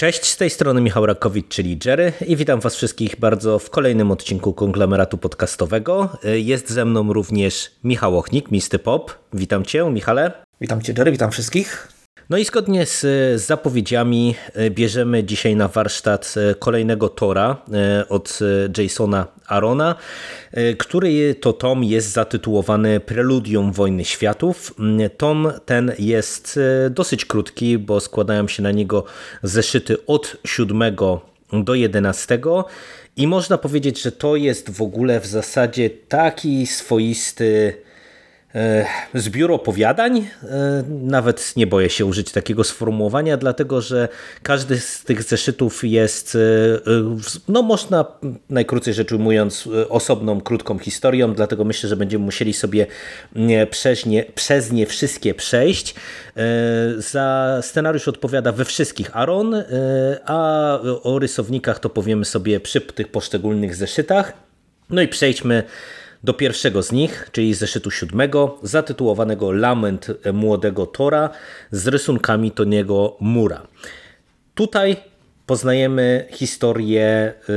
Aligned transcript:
Cześć, 0.00 0.26
z 0.26 0.36
tej 0.36 0.50
strony 0.50 0.80
Michał 0.80 1.06
Rakowicz, 1.06 1.48
czyli 1.48 1.78
Jerry 1.84 2.12
i 2.26 2.36
witam 2.36 2.60
was 2.60 2.76
wszystkich 2.76 3.16
bardzo 3.16 3.58
w 3.58 3.70
kolejnym 3.70 4.10
odcinku 4.10 4.52
konglomeratu 4.52 5.18
podcastowego. 5.18 6.08
Jest 6.34 6.70
ze 6.70 6.84
mną 6.84 7.12
również 7.12 7.70
Michał 7.84 8.18
Ochnik, 8.18 8.50
Misty 8.50 8.78
Pop. 8.78 9.18
Witam 9.32 9.64
cię, 9.64 9.90
Michale. 9.90 10.32
Witam 10.60 10.82
cię, 10.82 10.94
Jerry, 10.98 11.12
witam 11.12 11.30
wszystkich. 11.30 11.88
No 12.28 12.38
i 12.38 12.44
zgodnie 12.44 12.86
z 12.86 13.06
zapowiedziami 13.40 14.34
e, 14.54 14.70
bierzemy 14.70 15.24
dzisiaj 15.24 15.56
na 15.56 15.68
warsztat 15.68 16.34
e, 16.36 16.54
kolejnego 16.54 17.08
Tora 17.08 17.56
e, 17.72 18.08
od 18.08 18.38
Jasona 18.78 19.26
Arona, 19.46 19.94
który 20.78 21.34
to 21.34 21.52
tom 21.52 21.84
jest 21.84 22.12
zatytułowany 22.12 23.00
Preludium 23.00 23.72
Wojny 23.72 24.04
Światów. 24.04 24.74
Mm, 24.78 25.10
tom 25.16 25.52
ten 25.64 25.92
jest 25.98 26.60
dosyć 26.90 27.24
krótki, 27.24 27.78
bo 27.78 28.00
składają 28.00 28.48
się 28.48 28.62
na 28.62 28.70
niego 28.70 29.04
zeszyty 29.42 30.06
od 30.06 30.36
7 30.44 30.82
do 31.52 31.74
11 31.74 32.38
i 33.16 33.26
można 33.26 33.58
powiedzieć, 33.58 34.02
że 34.02 34.12
to 34.12 34.36
jest 34.36 34.70
w 34.70 34.82
ogóle 34.82 35.20
w 35.20 35.26
zasadzie 35.26 35.90
taki 35.90 36.66
swoisty 36.66 37.74
zbiór 39.14 39.52
opowiadań. 39.52 40.18
E, 40.18 40.82
nawet 40.88 41.56
nie 41.56 41.66
boję 41.66 41.90
się 41.90 42.06
użyć 42.06 42.32
takiego 42.32 42.64
sformułowania, 42.64 43.36
dlatego 43.36 43.80
że 43.80 44.08
każdy 44.42 44.80
z 44.80 45.04
tych 45.04 45.22
zeszytów 45.22 45.84
jest, 45.84 46.34
e, 46.34 46.38
no 47.48 47.62
można 47.62 48.04
najkrócej 48.48 48.94
rzecz 48.94 49.12
ujmując, 49.12 49.68
osobną, 49.88 50.40
krótką 50.40 50.78
historią, 50.78 51.34
dlatego 51.34 51.64
myślę, 51.64 51.88
że 51.88 51.96
będziemy 51.96 52.24
musieli 52.24 52.52
sobie 52.52 52.86
przez 53.70 54.06
nie, 54.06 54.24
przez 54.34 54.72
nie 54.72 54.86
wszystkie 54.86 55.34
przejść. 55.34 55.94
Za 56.96 57.58
scenariusz 57.62 58.08
odpowiada 58.08 58.52
we 58.52 58.64
wszystkich 58.64 59.16
Aaron, 59.16 59.64
a 60.24 60.78
o 61.02 61.18
rysownikach 61.18 61.78
to 61.78 61.90
powiemy 61.90 62.24
sobie 62.24 62.60
przy 62.60 62.80
tych 62.80 63.08
poszczególnych 63.08 63.74
zeszytach. 63.74 64.32
No 64.90 65.02
i 65.02 65.08
przejdźmy 65.08 65.62
do 66.24 66.34
pierwszego 66.34 66.82
z 66.82 66.92
nich, 66.92 67.28
czyli 67.32 67.54
zeszytu 67.54 67.90
siódmego, 67.90 68.58
zatytułowanego 68.62 69.52
Lament 69.52 70.06
Młodego 70.32 70.86
Tora 70.86 71.30
z 71.70 71.88
rysunkami 71.88 72.50
Toniego 72.50 73.16
Mura. 73.20 73.66
Tutaj 74.54 74.96
poznajemy 75.50 76.26
historię 76.30 77.32
y, 77.48 77.52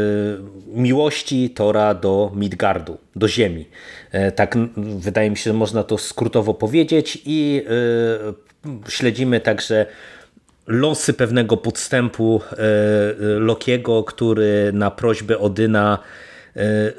miłości 0.68 1.50
Tora 1.50 1.94
do 1.94 2.32
Midgardu, 2.36 2.98
do 3.16 3.28
ziemi. 3.28 3.66
E, 4.12 4.32
tak 4.32 4.58
wydaje 4.78 5.30
mi 5.30 5.38
się, 5.38 5.44
że 5.44 5.54
można 5.54 5.84
to 5.84 5.98
skrótowo 5.98 6.54
powiedzieć 6.54 7.22
i 7.26 7.66
y, 8.66 8.92
śledzimy 8.92 9.40
także 9.40 9.86
losy 10.68 11.14
pewnego 11.14 11.58
podstępu 11.58 12.42
e, 12.52 12.56
Lokiego, 13.40 14.04
który 14.04 14.72
na 14.74 14.92
prośbę 14.92 15.40
Odyna 15.40 16.00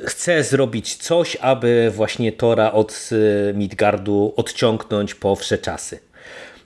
chce 0.07 0.45
zrobić 0.45 0.97
coś, 0.97 1.37
aby 1.37 1.93
właśnie 1.95 2.33
Tora 2.33 2.73
od 2.73 3.11
e, 3.13 3.55
Midgardu 3.55 4.33
odciągnąć 4.37 5.15
po 5.15 5.37
wsze 5.37 5.59
czasy. 5.59 5.99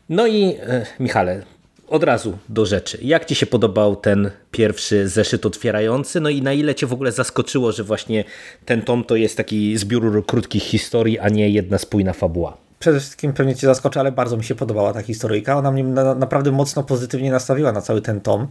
No 0.08 0.26
i 0.26 0.56
e, 0.60 0.86
Michale, 1.00 1.42
od 1.88 2.04
razu 2.04 2.38
do 2.48 2.66
rzeczy. 2.66 2.98
Jak 3.02 3.24
Ci 3.24 3.34
się 3.34 3.46
podobał 3.46 3.96
ten 3.96 4.30
pierwszy 4.50 5.08
zeszyt 5.08 5.46
otwierający? 5.46 6.20
No 6.20 6.28
i 6.28 6.42
na 6.42 6.52
ile 6.52 6.74
Cię 6.74 6.86
w 6.86 6.92
ogóle 6.92 7.12
zaskoczyło, 7.12 7.72
że 7.72 7.84
właśnie 7.84 8.24
ten 8.64 8.82
tom 8.82 9.04
to 9.04 9.16
jest 9.16 9.36
taki 9.36 9.78
zbiór 9.78 10.26
krótkich 10.26 10.62
historii, 10.62 11.18
a 11.18 11.28
nie 11.28 11.50
jedna 11.50 11.78
spójna 11.78 12.12
fabuła? 12.12 12.56
Przede 12.78 13.00
wszystkim 13.00 13.32
pewnie 13.32 13.56
Cię 13.56 13.66
zaskoczy, 13.66 14.00
ale 14.00 14.12
bardzo 14.12 14.36
mi 14.36 14.44
się 14.44 14.54
podobała 14.54 14.92
ta 14.92 15.02
historyjka. 15.02 15.56
Ona 15.56 15.70
mnie 15.70 15.84
na, 15.84 16.14
naprawdę 16.14 16.50
mocno 16.52 16.82
pozytywnie 16.82 17.30
nastawiła 17.30 17.72
na 17.72 17.80
cały 17.80 18.02
ten 18.02 18.20
tom. 18.20 18.46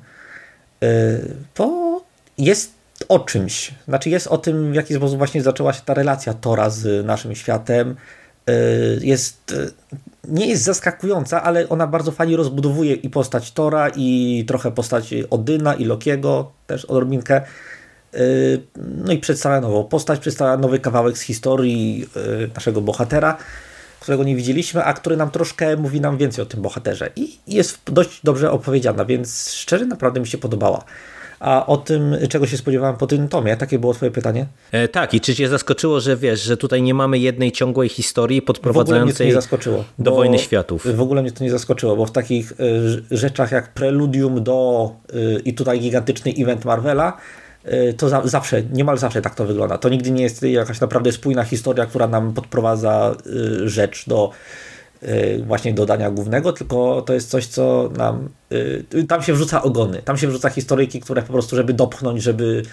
Yy, 0.81 0.87
bo 1.57 2.01
jest 2.37 2.76
o 3.09 3.19
czymś. 3.19 3.71
Znaczy 3.87 4.09
jest 4.09 4.27
o 4.27 4.37
tym, 4.37 4.71
w 4.71 4.75
jaki 4.75 4.95
sposób 4.95 5.17
właśnie 5.17 5.43
zaczęła 5.43 5.73
się 5.73 5.81
ta 5.85 5.93
relacja 5.93 6.33
Tora 6.33 6.69
z 6.69 7.05
naszym 7.05 7.35
światem. 7.35 7.95
Y, 8.49 8.99
jest, 9.01 9.51
y, 9.51 9.71
nie 10.27 10.47
jest 10.47 10.63
zaskakująca, 10.63 11.43
ale 11.43 11.69
ona 11.69 11.87
bardzo 11.87 12.11
fajnie 12.11 12.37
rozbudowuje 12.37 12.93
i 12.93 13.09
postać 13.09 13.51
Tora, 13.51 13.89
i 13.95 14.43
trochę 14.47 14.71
postać 14.71 15.13
Odyna, 15.29 15.73
i 15.73 15.85
Lokiego, 15.85 16.51
też 16.67 16.85
odrobinkę. 16.85 17.41
Y, 18.13 18.61
no 18.75 19.13
i 19.13 19.17
przedstawia 19.17 19.61
nową 19.61 19.83
postać, 19.83 20.19
przedstawia 20.19 20.57
nowy 20.57 20.79
kawałek 20.79 21.17
z 21.17 21.21
historii 21.21 22.09
naszego 22.55 22.81
bohatera, 22.81 23.37
którego 23.99 24.23
nie 24.23 24.35
widzieliśmy, 24.35 24.83
a 24.83 24.93
który 24.93 25.17
nam 25.17 25.31
troszkę 25.31 25.77
mówi 25.77 26.01
nam 26.01 26.17
więcej 26.17 26.43
o 26.43 26.45
tym 26.45 26.61
bohaterze. 26.61 27.09
I 27.15 27.37
jest 27.47 27.79
dość 27.85 28.19
dobrze 28.23 28.51
opowiedziana, 28.51 29.05
więc 29.05 29.53
szczerze 29.53 29.85
naprawdę 29.85 30.19
mi 30.19 30.27
się 30.27 30.37
podobała 30.37 30.83
a 31.39 31.65
o 31.65 31.77
tym, 31.77 32.15
czego 32.29 32.47
się 32.47 32.57
spodziewałem 32.57 32.95
po 32.95 33.07
tym 33.07 33.27
tomie. 33.27 33.57
Takie 33.57 33.79
było 33.79 33.93
twoje 33.93 34.11
pytanie? 34.11 34.45
E, 34.71 34.87
tak, 34.87 35.13
i 35.13 35.21
czy 35.21 35.35
cię 35.35 35.49
zaskoczyło, 35.49 35.99
że 35.99 36.17
wiesz, 36.17 36.41
że 36.41 36.57
tutaj 36.57 36.81
nie 36.81 36.93
mamy 36.93 37.19
jednej 37.19 37.51
ciągłej 37.51 37.89
historii 37.89 38.41
podprowadzającej 38.41 39.33
do 39.99 40.11
Wojny 40.11 40.39
Światów? 40.39 40.95
W 40.95 41.01
ogóle 41.01 41.21
mnie 41.21 41.31
to 41.31 41.43
nie 41.43 41.51
zaskoczyło, 41.51 41.95
bo 41.95 42.05
w 42.05 42.11
takich 42.11 42.51
y, 42.51 42.55
rzeczach 43.17 43.51
jak 43.51 43.73
preludium 43.73 44.43
do 44.43 44.91
y, 45.13 45.41
i 45.45 45.53
tutaj 45.53 45.79
gigantyczny 45.79 46.33
event 46.37 46.65
Marvela, 46.65 47.17
y, 47.65 47.93
to 47.93 48.09
za, 48.09 48.21
zawsze, 48.27 48.63
niemal 48.63 48.97
zawsze 48.97 49.21
tak 49.21 49.35
to 49.35 49.45
wygląda. 49.45 49.77
To 49.77 49.89
nigdy 49.89 50.11
nie 50.11 50.23
jest 50.23 50.43
jakaś 50.43 50.81
naprawdę 50.81 51.11
spójna 51.11 51.43
historia, 51.43 51.85
która 51.85 52.07
nam 52.07 52.33
podprowadza 52.33 53.15
rzecz 53.65 54.03
do 54.07 54.31
właśnie 55.45 55.73
dodania 55.73 56.11
głównego, 56.11 56.53
tylko 56.53 57.01
to 57.01 57.13
jest 57.13 57.29
coś, 57.29 57.45
co 57.47 57.89
nam. 57.97 58.29
Y, 58.93 59.03
tam 59.07 59.23
się 59.23 59.33
wrzuca 59.33 59.63
ogony, 59.63 60.01
tam 60.01 60.17
się 60.17 60.27
wrzuca 60.27 60.49
historyjki, 60.49 60.99
które 60.99 61.21
po 61.21 61.33
prostu, 61.33 61.55
żeby 61.55 61.73
dopchnąć, 61.73 62.23
żeby. 62.23 62.63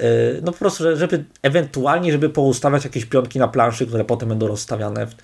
Y, 0.00 0.40
no 0.42 0.52
po 0.52 0.58
prostu, 0.58 0.96
żeby 0.96 1.24
ewentualnie, 1.42 2.12
żeby 2.12 2.30
poustawiać 2.30 2.84
jakieś 2.84 3.04
pionki 3.04 3.38
na 3.38 3.48
planszy, 3.48 3.86
które 3.86 4.04
potem 4.04 4.28
będą 4.28 4.48
rozstawiane. 4.48 5.06
W, 5.06 5.14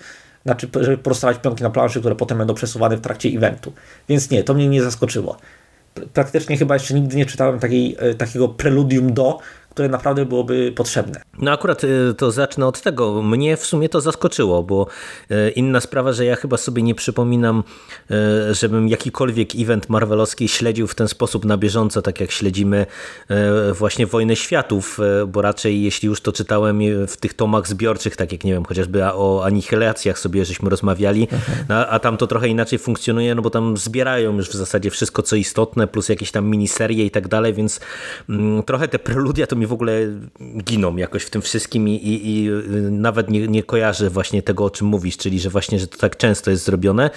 znaczy, 0.45 0.69
żeby 0.81 0.97
porozstawiać 0.97 1.37
pionki 1.41 1.63
na 1.63 1.69
planszy, 1.69 1.99
które 1.99 2.15
potem 2.15 2.37
będą 2.37 2.53
przesuwane 2.53 2.97
w 2.97 3.01
trakcie 3.01 3.29
eventu. 3.29 3.73
Więc 4.09 4.29
nie, 4.29 4.43
to 4.43 4.53
mnie 4.53 4.69
nie 4.69 4.83
zaskoczyło. 4.83 5.37
Praktycznie 6.13 6.57
chyba 6.57 6.73
jeszcze 6.73 6.93
nigdy 6.93 7.15
nie 7.15 7.25
czytałem 7.25 7.59
takiej, 7.59 7.97
takiego 8.17 8.47
preludium 8.47 9.13
do, 9.13 9.39
które 9.79 9.89
naprawdę 9.89 10.25
byłoby 10.25 10.71
potrzebne. 10.75 11.21
No 11.37 11.51
akurat 11.51 11.83
y, 11.83 12.13
to 12.17 12.31
zacznę 12.31 12.67
od 12.67 12.81
tego. 12.81 13.21
Mnie 13.21 13.57
w 13.57 13.65
sumie 13.65 13.89
to 13.89 14.01
zaskoczyło, 14.01 14.63
bo 14.63 14.87
y, 15.31 15.49
inna 15.49 15.81
sprawa, 15.81 16.13
że 16.13 16.25
ja 16.25 16.35
chyba 16.35 16.57
sobie 16.57 16.83
nie 16.83 16.95
przypominam, 16.95 17.63
y, 18.11 18.53
żebym 18.53 18.87
jakikolwiek 18.87 19.49
event 19.55 19.89
marvelowski 19.89 20.47
śledził 20.47 20.87
w 20.87 20.95
ten 20.95 21.07
sposób 21.07 21.45
na 21.45 21.57
bieżąco, 21.57 22.01
tak 22.01 22.19
jak 22.19 22.31
śledzimy 22.31 22.85
właśnie 23.73 24.07
Wojnę 24.07 24.35
Światów, 24.35 24.99
bo 25.27 25.41
raczej 25.41 25.83
jeśli 25.83 26.07
już 26.07 26.21
to 26.21 26.31
czytałem 26.31 26.79
w 27.07 27.17
tych 27.17 27.33
tomach 27.33 27.67
zbiorczych, 27.67 28.15
tak 28.15 28.31
jak 28.31 28.43
nie 28.43 28.53
wiem, 28.53 28.65
chociażby 28.65 29.03
o 29.05 29.45
anihilacjach 29.45 30.19
sobie 30.19 30.45
żeśmy 30.45 30.69
rozmawiali, 30.69 31.27
mhm. 31.31 31.85
a 31.89 31.99
tam 31.99 32.17
to 32.17 32.27
trochę 32.27 32.47
inaczej 32.47 32.79
funkcjonuje, 32.79 33.35
no 33.35 33.41
bo 33.41 33.49
tam 33.49 33.77
zbierają 33.77 34.35
już 34.37 34.49
w 34.49 34.53
zasadzie 34.53 34.89
wszystko 34.89 35.21
co 35.21 35.35
istotne, 35.35 35.87
plus 35.87 36.09
jakieś 36.09 36.31
tam 36.31 36.45
miniserie 36.45 37.05
i 37.05 37.11
tak 37.11 37.27
dalej, 37.27 37.53
więc 37.53 37.79
mm, 38.29 38.63
trochę 38.63 38.87
te 38.87 38.99
preludia 38.99 39.47
to 39.47 39.55
mi 39.55 39.68
w 39.69 39.73
ogóle 39.73 39.93
giną 40.63 40.97
jakoś 40.97 41.23
w 41.23 41.29
tym 41.29 41.41
wszystkim 41.41 41.87
i, 41.87 41.93
i, 41.93 42.43
i 42.43 42.49
nawet 42.91 43.29
nie, 43.29 43.47
nie 43.47 43.63
kojarzę 43.63 44.09
właśnie 44.09 44.43
tego, 44.43 44.65
o 44.65 44.69
czym 44.69 44.87
mówisz, 44.87 45.17
czyli 45.17 45.39
że 45.39 45.49
właśnie, 45.49 45.79
że 45.79 45.87
to 45.87 45.97
tak 45.97 46.17
często 46.17 46.51
jest 46.51 46.63
zrobione. 46.63 47.09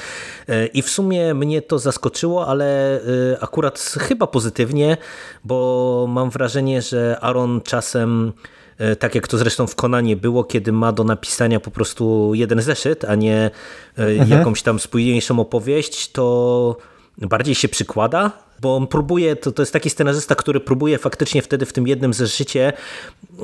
E, 0.48 0.66
I 0.66 0.82
w 0.82 0.90
sumie 0.90 1.34
mnie 1.34 1.62
to 1.62 1.78
zaskoczyło, 1.78 2.46
ale 2.46 2.96
e, 2.96 3.00
akurat 3.40 3.78
chyba 3.78 4.26
pozytywnie, 4.26 4.96
bo 5.44 6.06
mam 6.08 6.30
wrażenie, 6.30 6.82
że 6.82 7.18
Aaron 7.20 7.60
czasem 7.60 8.32
e, 8.78 8.96
tak 8.96 9.14
jak 9.14 9.28
to 9.28 9.38
zresztą 9.38 9.66
w 9.66 9.74
Konanie 9.74 10.16
było, 10.16 10.44
kiedy 10.44 10.72
ma 10.72 10.92
do 10.92 11.04
napisania 11.04 11.60
po 11.60 11.70
prostu 11.70 12.34
jeden 12.34 12.62
zeszyt, 12.62 13.04
a 13.04 13.14
nie 13.14 13.50
mhm. 13.96 14.30
jakąś 14.30 14.62
tam 14.62 14.80
spójniejszą 14.80 15.40
opowieść, 15.40 16.12
to 16.12 16.76
bardziej 17.18 17.54
się 17.54 17.68
przykłada 17.68 18.51
bo 18.62 18.76
on 18.76 18.86
próbuje, 18.86 19.36
to, 19.36 19.52
to 19.52 19.62
jest 19.62 19.72
taki 19.72 19.90
scenarzysta, 19.90 20.34
który 20.34 20.60
próbuje 20.60 20.98
faktycznie 20.98 21.42
wtedy 21.42 21.66
w 21.66 21.72
tym 21.72 21.86
jednym 21.86 22.14
zeszycie 22.14 22.72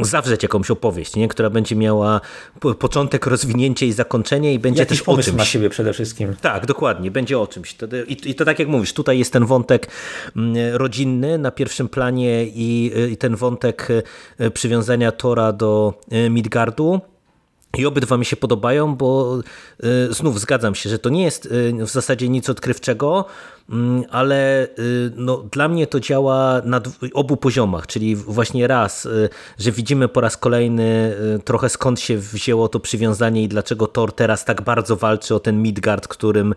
zawrzeć 0.00 0.42
jakąś 0.42 0.70
opowieść, 0.70 1.16
nie? 1.16 1.28
która 1.28 1.50
będzie 1.50 1.76
miała 1.76 2.20
początek, 2.78 3.26
rozwinięcie 3.26 3.86
i 3.86 3.92
zakończenie 3.92 4.54
i 4.54 4.58
będzie 4.58 4.82
Jakiś 4.82 4.98
też 4.98 5.08
o 5.08 5.22
czymś. 5.22 5.38
na 5.38 5.44
siebie 5.44 5.70
przede 5.70 5.92
wszystkim. 5.92 6.36
Tak, 6.40 6.66
dokładnie, 6.66 7.10
będzie 7.10 7.38
o 7.38 7.46
czymś. 7.46 7.76
I, 8.08 8.30
I, 8.30 8.34
to 8.34 8.44
tak 8.44 8.58
jak 8.58 8.68
mówisz, 8.68 8.92
tutaj 8.92 9.18
jest 9.18 9.32
ten 9.32 9.46
wątek 9.46 9.88
mm, 10.36 10.56
rodzinny 10.76 11.38
na 11.38 11.50
pierwszym 11.50 11.88
planie 11.88 12.44
i, 12.46 12.92
i 13.10 13.16
ten 13.16 13.36
wątek 13.36 13.88
y, 14.40 14.50
przywiązania 14.50 15.12
Tora 15.12 15.52
do 15.52 15.94
y, 16.12 16.30
Midgardu 16.30 17.00
I 17.78 17.86
obydwa 17.86 18.16
mi 18.16 18.24
się 18.24 18.36
podobają, 18.36 18.96
bo 18.96 19.38
y, 19.84 20.14
znów 20.14 20.40
zgadzam 20.40 20.74
się, 20.74 20.90
że 20.90 20.98
to 20.98 21.08
nie 21.08 21.24
jest 21.24 21.48
w 21.80 21.90
zasadzie 21.90 22.28
nic 22.28 22.50
odkrywczego, 22.50 23.24
ale 24.10 24.68
y, 24.78 25.12
no, 25.16 25.44
dla 25.52 25.68
mnie 25.68 25.86
to 25.86 26.00
działa 26.00 26.62
na 26.64 26.80
obu 27.14 27.36
poziomach, 27.36 27.86
czyli 27.86 28.16
właśnie 28.16 28.66
raz, 28.66 29.08
że 29.58 29.72
widzimy 29.72 30.08
po 30.08 30.20
raz 30.20 30.36
kolejny 30.36 31.16
trochę 31.44 31.68
skąd 31.68 32.00
się 32.00 32.18
wzięło 32.18 32.68
to 32.68 32.80
przywiązanie 32.80 33.42
i 33.42 33.48
dlaczego 33.48 33.86
Thor 33.86 34.12
teraz 34.12 34.44
tak 34.44 34.62
bardzo 34.62 34.96
walczy 34.96 35.34
o 35.34 35.40
ten 35.40 35.62
Midgard, 35.62 36.08
którym 36.08 36.54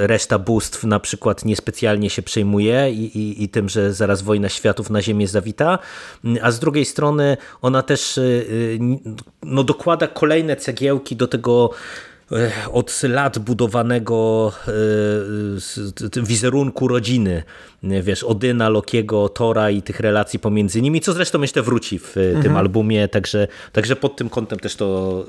reszta 0.00 0.38
bóstw 0.38 0.84
na 0.84 1.00
przykład 1.00 1.44
niespecjalnie 1.44 2.10
się 2.10 2.22
przejmuje 2.22 2.90
i, 2.90 3.18
i, 3.18 3.44
i 3.44 3.48
tym, 3.48 3.68
że 3.68 3.92
zaraz 3.94 4.22
wojna 4.22 4.48
światów 4.48 4.90
na 4.90 5.02
ziemię 5.02 5.28
zawita, 5.28 5.78
a 6.42 6.50
z 6.50 6.58
drugiej 6.58 6.84
strony 6.84 7.36
ona 7.62 7.82
też 7.82 8.20
no, 9.42 9.64
dokłada 9.64 10.06
kolejne 10.06 10.56
cegiełki 10.56 11.16
do 11.16 11.26
tego 11.26 11.70
od 12.72 13.02
lat 13.02 13.38
budowanego 13.38 14.52
e, 16.16 16.22
wizerunku 16.22 16.88
rodziny, 16.88 17.42
wiesz, 17.82 18.24
Odyna, 18.24 18.68
Lokiego, 18.68 19.28
Tora 19.28 19.70
i 19.70 19.82
tych 19.82 20.00
relacji 20.00 20.38
pomiędzy 20.38 20.82
nimi, 20.82 21.00
co 21.00 21.12
zresztą 21.12 21.40
jeszcze 21.40 21.62
wróci 21.62 21.98
w 21.98 22.16
mhm. 22.16 22.42
tym 22.42 22.56
albumie, 22.56 23.08
także, 23.08 23.48
także 23.72 23.96
pod 23.96 24.16
tym 24.16 24.28
kątem 24.28 24.58
też 24.58 24.76
to 24.76 25.24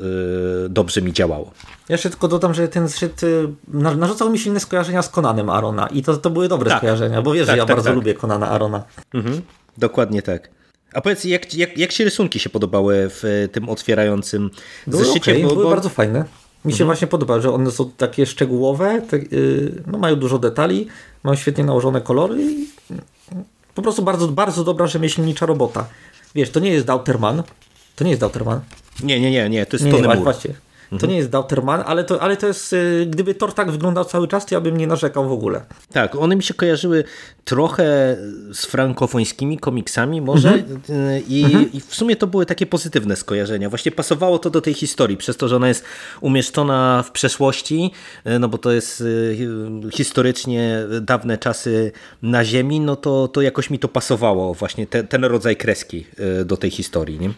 e, 0.66 0.70
dobrze 0.70 1.02
mi 1.02 1.14
działało. 1.14 1.52
Ja 1.90 1.94
jeszcze 1.94 2.10
tylko 2.10 2.28
dodam, 2.28 2.54
że 2.54 2.68
ten 2.68 2.90
zszyt 2.90 3.22
narzucał 3.74 4.30
mi 4.30 4.40
silne 4.40 4.60
skojarzenia 4.60 5.02
z 5.02 5.10
Konanem 5.10 5.50
Arona 5.50 5.88
i 5.88 6.04
to, 6.04 6.18
to 6.18 6.30
były 6.30 6.48
dobre 6.48 6.70
tak. 6.70 6.80
skojarzenia, 6.80 7.22
bo 7.22 7.32
wiesz, 7.32 7.48
tak, 7.48 7.56
że 7.56 7.58
ja 7.58 7.66
tak, 7.66 7.76
bardzo 7.76 7.90
tak. 7.90 7.96
lubię 7.96 8.14
Konana 8.14 8.50
Arona. 8.50 8.84
Mhm. 9.14 9.42
Dokładnie 9.78 10.22
tak. 10.22 10.50
A 10.94 11.02
powiedz, 11.02 11.24
jak, 11.24 11.54
jak, 11.56 11.78
jak 11.78 11.94
ci 11.94 12.04
rysunki 12.04 12.40
się 12.40 12.50
podobały 12.50 13.10
w 13.10 13.48
tym 13.52 13.70
otwierającym 13.70 14.50
były 14.88 15.06
zeszycie? 15.06 15.32
Okay, 15.32 15.44
bo, 15.44 15.50
były 15.50 15.64
bo... 15.64 15.70
bardzo 15.70 15.90
fajne. 15.90 16.26
Mi 16.66 16.72
się 16.72 16.84
mhm. 16.84 16.88
właśnie 16.88 17.08
podoba, 17.08 17.40
że 17.40 17.54
one 17.54 17.72
są 17.72 17.92
takie 17.92 18.26
szczegółowe, 18.26 19.02
te, 19.02 19.18
yy, 19.18 19.84
no 19.88 19.98
mają 19.98 20.16
dużo 20.16 20.40
detali, 20.40 20.88
mają 21.24 21.36
świetnie 21.36 21.64
nałożone 21.64 22.02
kolory 22.02 22.42
i 22.42 22.68
po 23.76 23.82
prostu 23.82 24.04
bardzo, 24.04 24.28
bardzo 24.28 24.64
dobra 24.64 24.88
rzemieślnicza 24.88 25.46
robota. 25.46 25.88
Wiesz, 26.36 26.50
to 26.50 26.60
nie 26.60 26.70
jest 26.70 26.86
Dauterman. 26.86 27.44
To 27.96 28.04
nie 28.04 28.10
jest 28.10 28.22
Dauterman. 28.22 28.60
Nie, 29.04 29.20
nie, 29.20 29.32
nie, 29.32 29.50
nie, 29.50 29.66
to 29.66 29.76
jest 29.76 29.86
nie, 29.86 29.92
Tony 29.92 30.08
nie, 30.08 30.16
Właśnie. 30.16 30.54
To 30.98 31.08
nie 31.08 31.18
jest 31.18 31.30
Dauterman, 31.30 31.84
ale 31.86 32.04
to, 32.04 32.22
ale 32.22 32.38
to 32.38 32.48
jest, 32.48 32.74
y, 32.74 33.08
gdyby 33.10 33.36
Thor 33.36 33.54
tak 33.54 33.72
wyglądał 33.72 34.06
cały 34.06 34.28
czas, 34.28 34.46
to 34.46 34.56
ja 34.56 34.62
bym 34.62 34.78
nie 34.78 34.88
narzekał 34.88 35.30
w 35.30 35.32
ogóle. 35.32 35.66
Tak, 35.92 36.16
one 36.16 36.36
mi 36.36 36.44
się 36.44 36.54
kojarzyły 36.54 37.04
trochę 37.46 38.18
z 38.54 38.66
frankofońskimi 38.66 39.58
komiksami 39.58 40.22
może 40.22 40.54
mhm. 40.54 40.80
Y, 40.90 41.24
I, 41.28 41.44
mhm. 41.44 41.74
i 41.74 41.80
w 41.80 41.96
sumie 41.96 42.16
to 42.16 42.28
były 42.28 42.46
takie 42.46 42.66
pozytywne 42.66 43.16
skojarzenia. 43.16 43.70
Właśnie 43.70 43.92
pasowało 43.92 44.40
to 44.40 44.50
do 44.50 44.62
tej 44.62 44.74
historii, 44.74 45.18
przez 45.18 45.38
to, 45.38 45.48
że 45.48 45.56
ona 45.56 45.68
jest 45.68 45.84
umieszczona 46.22 47.04
w 47.04 47.12
przeszłości, 47.12 47.92
y, 48.28 48.40
no 48.40 48.50
bo 48.50 48.58
to 48.58 48.72
jest 48.72 49.04
historycznie 49.94 50.80
dawne 51.02 51.38
czasy 51.38 51.92
na 52.22 52.46
Ziemi, 52.46 52.80
no 52.80 52.96
to, 52.96 53.28
to 53.28 53.42
jakoś 53.42 53.70
mi 53.70 53.80
to 53.80 53.88
pasowało, 53.88 54.54
właśnie 54.54 54.88
te, 54.88 55.04
ten 55.04 55.26
rodzaj 55.26 55.56
kreski 55.56 56.06
do 56.46 56.58
tej 56.58 56.72
historii. 56.72 57.20
Nie? 57.20 57.30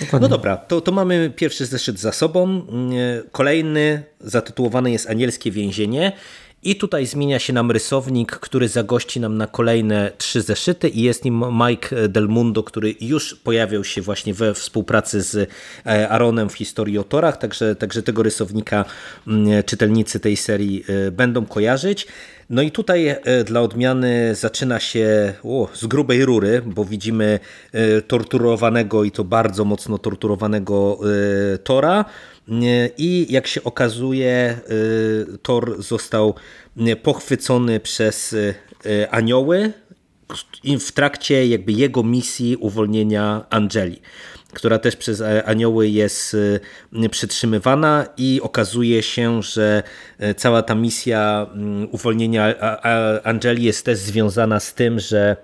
Dokładnie. 0.00 0.28
No 0.28 0.36
dobra, 0.36 0.56
to, 0.56 0.80
to 0.80 0.92
mamy 0.92 1.32
pierwszy 1.36 1.66
zeszyt 1.66 1.98
za 1.98 2.12
sobą. 2.12 2.66
Kolejny 3.32 4.02
zatytułowany 4.20 4.90
jest 4.90 5.10
Anielskie 5.10 5.50
Więzienie. 5.50 6.12
I 6.62 6.76
tutaj 6.76 7.06
zmienia 7.06 7.38
się 7.38 7.52
nam 7.52 7.70
rysownik, 7.70 8.32
który 8.32 8.68
zagości 8.68 9.20
nam 9.20 9.36
na 9.36 9.46
kolejne 9.46 10.12
trzy 10.18 10.42
zeszyty 10.42 10.88
i 10.88 11.02
jest 11.02 11.24
nim 11.24 11.44
Mike 11.66 12.08
Del 12.08 12.28
Mundo, 12.28 12.62
który 12.62 12.94
już 13.00 13.34
pojawiał 13.34 13.84
się 13.84 14.02
właśnie 14.02 14.34
we 14.34 14.54
współpracy 14.54 15.22
z 15.22 15.34
e, 15.86 16.08
Aaronem 16.08 16.48
w 16.48 16.54
historii 16.54 16.98
o 16.98 17.04
torach, 17.04 17.36
także, 17.36 17.76
także 17.76 18.02
tego 18.02 18.22
rysownika 18.22 18.84
czytelnicy 19.66 20.20
tej 20.20 20.36
serii 20.36 20.84
e, 20.88 21.10
będą 21.10 21.46
kojarzyć. 21.46 22.06
No 22.50 22.62
i 22.62 22.70
tutaj 22.70 23.08
e, 23.08 23.44
dla 23.44 23.60
odmiany 23.60 24.34
zaczyna 24.34 24.80
się 24.80 25.34
o, 25.44 25.68
z 25.74 25.86
grubej 25.86 26.24
rury, 26.24 26.62
bo 26.66 26.84
widzimy 26.84 27.40
e, 27.72 28.02
torturowanego 28.02 29.04
i 29.04 29.10
to 29.10 29.24
bardzo 29.24 29.64
mocno 29.64 29.98
torturowanego 29.98 30.98
e, 31.54 31.58
Tora. 31.58 32.04
I 32.98 33.26
jak 33.30 33.46
się 33.46 33.64
okazuje, 33.64 34.60
Thor 35.42 35.82
został 35.82 36.34
pochwycony 37.02 37.80
przez 37.80 38.36
anioły 39.10 39.72
w 40.80 40.92
trakcie 40.92 41.46
jakby 41.46 41.72
jego 41.72 42.02
misji 42.02 42.56
uwolnienia 42.56 43.44
Angeli 43.50 44.00
która 44.56 44.78
też 44.78 44.96
przez 44.96 45.22
anioły 45.44 45.88
jest 45.88 46.34
y, 46.34 47.08
przytrzymywana 47.10 48.06
i 48.16 48.40
okazuje 48.42 49.02
się, 49.02 49.42
że 49.42 49.82
y, 50.22 50.34
cała 50.34 50.62
ta 50.62 50.74
misja 50.74 51.46
mm, 51.52 51.88
uwolnienia 51.92 52.54
Angeli 53.24 53.64
jest 53.64 53.84
też 53.84 53.98
związana 53.98 54.60
z 54.60 54.74
tym, 54.74 55.00
że 55.00 55.36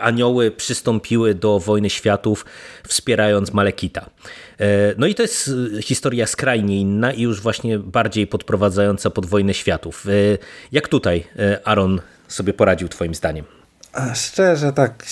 anioły 0.00 0.50
przystąpiły 0.50 1.34
do 1.34 1.58
wojny 1.58 1.90
światów 1.90 2.46
wspierając 2.88 3.52
Malekita. 3.52 4.10
No 4.98 5.06
i 5.06 5.14
to 5.14 5.22
jest 5.22 5.50
historia 5.82 6.26
skrajnie 6.26 6.80
inna 6.80 7.12
i 7.12 7.22
już 7.22 7.40
właśnie 7.40 7.78
bardziej 7.78 8.26
podprowadzająca 8.26 9.10
pod 9.10 9.26
wojnę 9.26 9.54
światów. 9.54 10.06
Jak 10.72 10.88
tutaj 10.88 11.24
Aaron 11.64 12.00
sobie 12.28 12.52
poradził 12.52 12.88
twoim 12.88 13.14
zdaniem? 13.14 13.44
Szczerze 14.14 14.72
tak 14.72 15.04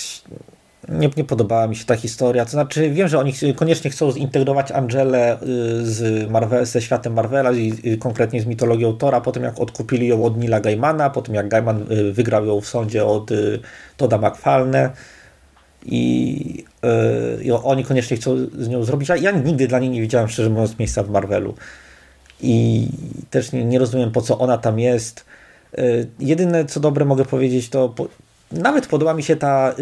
nie, 0.89 1.09
nie 1.17 1.23
podobała 1.23 1.67
mi 1.67 1.75
się 1.75 1.85
ta 1.85 1.95
historia. 1.95 2.45
To 2.45 2.51
znaczy, 2.51 2.89
wiem, 2.89 3.07
że 3.07 3.19
oni 3.19 3.33
koniecznie 3.55 3.91
chcą 3.91 4.11
zintegrować 4.11 4.71
Angelę 4.71 5.37
y, 5.41 5.85
z 5.85 6.29
Marvel, 6.31 6.65
ze 6.65 6.81
światem 6.81 7.13
Marvela 7.13 7.51
i 7.51 7.97
konkretnie 7.97 8.41
z 8.41 8.45
mitologią 8.45 8.93
Tora, 8.97 9.21
po 9.21 9.31
tym 9.31 9.43
jak 9.43 9.59
odkupili 9.59 10.07
ją 10.07 10.23
od 10.23 10.37
Nila 10.37 10.59
Gaimana, 10.59 11.09
po 11.09 11.21
tym 11.21 11.35
jak 11.35 11.49
Gaiman 11.49 11.91
y, 11.91 12.13
wygrał 12.13 12.45
ją 12.45 12.61
w 12.61 12.67
sądzie 12.67 13.05
od 13.05 13.31
y, 13.31 13.59
Toda 13.97 14.17
McFarlane 14.17 14.89
i, 15.85 16.63
i 17.41 17.51
oni 17.51 17.83
koniecznie 17.83 18.17
chcą 18.17 18.37
z 18.57 18.67
nią 18.67 18.83
zrobić. 18.83 19.09
Ja 19.21 19.31
nigdy 19.31 19.67
dla 19.67 19.79
niej 19.79 19.89
nie 19.89 20.01
widziałem, 20.01 20.29
szczerze 20.29 20.49
mówiąc, 20.49 20.79
miejsca 20.79 21.03
w 21.03 21.09
Marvelu. 21.09 21.53
I 22.41 22.87
też 23.29 23.51
nie, 23.51 23.65
nie 23.65 23.79
rozumiem, 23.79 24.11
po 24.11 24.21
co 24.21 24.39
ona 24.39 24.57
tam 24.57 24.79
jest. 24.79 25.25
Jedyne, 26.19 26.65
co 26.65 26.79
dobre 26.79 27.05
mogę 27.05 27.25
powiedzieć, 27.25 27.69
to 27.69 27.89
po, 27.89 28.07
nawet 28.51 28.87
podoba 28.87 29.13
mi 29.13 29.23
się 29.23 29.35
ta 29.35 29.75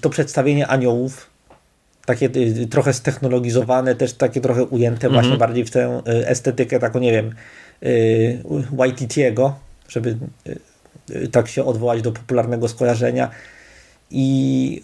to 0.00 0.10
przedstawienie 0.10 0.66
aniołów, 0.66 1.30
takie 2.06 2.30
y, 2.36 2.66
trochę 2.66 2.92
stechnologizowane, 2.92 3.94
też 3.94 4.12
takie 4.12 4.40
trochę 4.40 4.64
ujęte 4.64 5.08
właśnie 5.08 5.32
mhm. 5.32 5.38
bardziej 5.38 5.64
w 5.64 5.70
tę 5.70 6.02
y, 6.08 6.28
estetykę 6.28 6.78
taką, 6.78 6.98
nie 6.98 7.12
wiem, 7.12 7.34
Waititiego, 8.72 9.54
żeby 9.88 10.16
tak 11.32 11.48
się 11.48 11.64
odwołać 11.64 12.02
do 12.02 12.12
popularnego 12.12 12.68
skojarzenia. 12.68 13.30
I, 14.10 14.82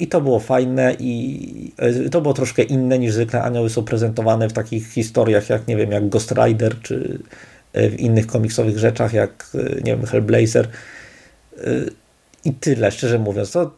I 0.00 0.06
to 0.06 0.20
było 0.20 0.40
fajne 0.40 0.96
i 0.98 1.72
to 2.10 2.20
było 2.20 2.34
troszkę 2.34 2.62
inne 2.62 2.98
niż 2.98 3.12
zwykle 3.12 3.42
anioły 3.42 3.70
są 3.70 3.84
prezentowane 3.84 4.48
w 4.48 4.52
takich 4.52 4.92
historiach 4.92 5.48
jak, 5.48 5.68
nie 5.68 5.76
wiem, 5.76 5.92
jak 5.92 6.08
Ghost 6.08 6.32
Rider 6.32 6.80
czy 6.82 7.18
w 7.74 7.94
innych 7.98 8.26
komiksowych 8.26 8.78
rzeczach 8.78 9.12
jak, 9.12 9.50
nie 9.84 9.96
wiem, 9.96 10.06
Hellblazer. 10.06 10.68
I 12.44 12.52
tyle, 12.52 12.90
szczerze 12.90 13.18
mówiąc. 13.18 13.50
To 13.50 13.70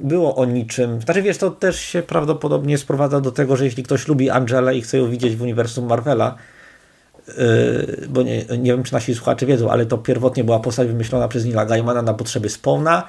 było 0.00 0.36
o 0.36 0.44
niczym. 0.44 1.00
Znaczy 1.00 1.22
wiesz, 1.22 1.38
to 1.38 1.50
też 1.50 1.80
się 1.80 2.02
prawdopodobnie 2.02 2.78
sprowadza 2.78 3.20
do 3.20 3.32
tego, 3.32 3.56
że 3.56 3.64
jeśli 3.64 3.82
ktoś 3.82 4.08
lubi 4.08 4.30
Angelę 4.30 4.76
i 4.76 4.82
chce 4.82 4.98
ją 4.98 5.10
widzieć 5.10 5.36
w 5.36 5.42
uniwersum 5.42 5.86
Marvela, 5.86 6.34
yy, 7.28 7.34
bo 8.08 8.22
nie, 8.22 8.44
nie 8.44 8.72
wiem, 8.72 8.82
czy 8.82 8.92
nasi 8.92 9.14
słuchacze 9.14 9.46
wiedzą, 9.46 9.70
ale 9.70 9.86
to 9.86 9.98
pierwotnie 9.98 10.44
była 10.44 10.60
postać 10.60 10.88
wymyślona 10.88 11.28
przez 11.28 11.44
Nila 11.44 11.66
Gaimana 11.66 12.02
na 12.02 12.14
potrzeby 12.14 12.48
Spawna 12.48 13.02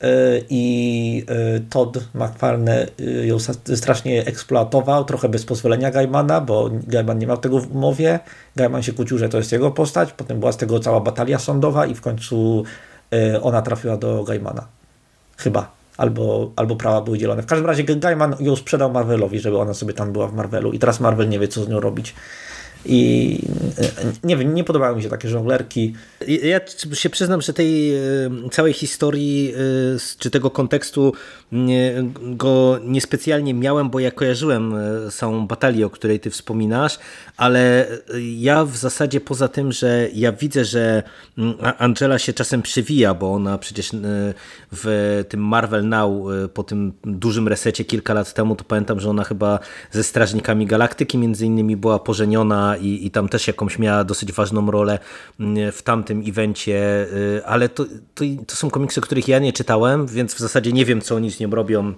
yy, 0.00 0.08
i 0.50 1.24
yy, 1.28 1.60
Todd 1.70 1.98
McFarlane 2.14 2.86
ją 3.24 3.36
strasznie 3.76 4.26
eksploatował, 4.26 5.04
trochę 5.04 5.28
bez 5.28 5.44
pozwolenia 5.44 5.90
Gaimana, 5.90 6.40
bo 6.40 6.70
Gaiman 6.86 7.18
nie 7.18 7.26
miał 7.26 7.36
tego 7.36 7.60
w 7.60 7.72
umowie. 7.76 8.20
Gaiman 8.56 8.82
się 8.82 8.92
kłócił, 8.92 9.18
że 9.18 9.28
to 9.28 9.38
jest 9.38 9.52
jego 9.52 9.70
postać, 9.70 10.12
potem 10.12 10.40
była 10.40 10.52
z 10.52 10.56
tego 10.56 10.80
cała 10.80 11.00
batalia 11.00 11.38
sądowa 11.38 11.86
i 11.86 11.94
w 11.94 12.00
końcu 12.00 12.64
ona 13.42 13.62
trafiła 13.62 13.96
do 13.96 14.24
Gaimana. 14.24 14.66
Chyba 15.36 15.77
albo, 15.98 16.52
albo 16.56 16.76
prawa 16.76 17.00
były 17.00 17.18
dzielone. 17.18 17.42
W 17.42 17.46
każdym 17.46 17.66
razie 17.66 17.84
Gaiman 17.84 18.36
ją 18.40 18.56
sprzedał 18.56 18.92
Marvelowi, 18.92 19.40
żeby 19.40 19.58
ona 19.58 19.74
sobie 19.74 19.92
tam 19.92 20.12
była 20.12 20.28
w 20.28 20.34
Marvelu 20.34 20.72
i 20.72 20.78
teraz 20.78 21.00
Marvel 21.00 21.28
nie 21.28 21.38
wie, 21.38 21.48
co 21.48 21.64
z 21.64 21.68
nią 21.68 21.80
robić. 21.80 22.14
I 22.86 23.40
nie 24.24 24.36
wiem, 24.36 24.54
nie 24.54 24.64
podobały 24.64 24.96
mi 24.96 25.02
się 25.02 25.08
takie 25.08 25.28
żonglerki. 25.28 25.94
Ja 26.42 26.60
się 26.94 27.10
przyznam, 27.10 27.42
że 27.42 27.52
tej 27.52 27.92
całej 28.50 28.72
historii 28.72 29.54
czy 30.18 30.30
tego 30.30 30.50
kontekstu 30.50 31.12
go 32.22 32.78
niespecjalnie 32.84 33.54
miałem, 33.54 33.90
bo 33.90 34.00
ja 34.00 34.10
kojarzyłem 34.10 34.74
całą 35.10 35.46
batalię, 35.46 35.86
o 35.86 35.90
której 35.90 36.20
ty 36.20 36.30
wspominasz, 36.30 36.98
ale 37.36 37.86
ja 38.36 38.64
w 38.64 38.76
zasadzie 38.76 39.20
poza 39.20 39.48
tym, 39.48 39.72
że 39.72 40.08
ja 40.14 40.32
widzę, 40.32 40.64
że 40.64 41.02
Angela 41.78 42.18
się 42.18 42.32
czasem 42.32 42.62
przewija, 42.62 43.14
bo 43.14 43.32
ona 43.32 43.58
przecież 43.58 43.90
w 44.72 45.24
tym 45.28 45.40
Marvel 45.40 45.88
Now 45.88 46.10
po 46.54 46.62
tym 46.62 46.92
dużym 47.04 47.48
resecie 47.48 47.84
kilka 47.84 48.14
lat 48.14 48.34
temu, 48.34 48.56
to 48.56 48.64
pamiętam, 48.64 49.00
że 49.00 49.10
ona 49.10 49.24
chyba 49.24 49.58
ze 49.90 50.04
Strażnikami 50.04 50.66
Galaktyki 50.66 51.18
między 51.18 51.46
innymi 51.46 51.76
była 51.76 51.98
pożeniona 51.98 52.67
i, 52.76 53.06
i 53.06 53.10
tam 53.10 53.28
też 53.28 53.46
jakąś 53.46 53.78
miała 53.78 54.04
dosyć 54.04 54.32
ważną 54.32 54.70
rolę 54.70 54.98
w 55.72 55.82
tamtym 55.84 56.22
evencie, 56.26 57.06
y, 57.12 57.46
ale 57.46 57.68
to, 57.68 57.84
to, 58.14 58.24
to 58.46 58.56
są 58.56 58.70
komiksy, 58.70 59.00
których 59.00 59.28
ja 59.28 59.38
nie 59.38 59.52
czytałem, 59.52 60.06
więc 60.06 60.34
w 60.34 60.38
zasadzie 60.38 60.72
nie 60.72 60.84
wiem, 60.84 61.00
co 61.00 61.16
oni 61.16 61.30
z 61.30 61.40
nią 61.40 61.50
robią 61.50 61.94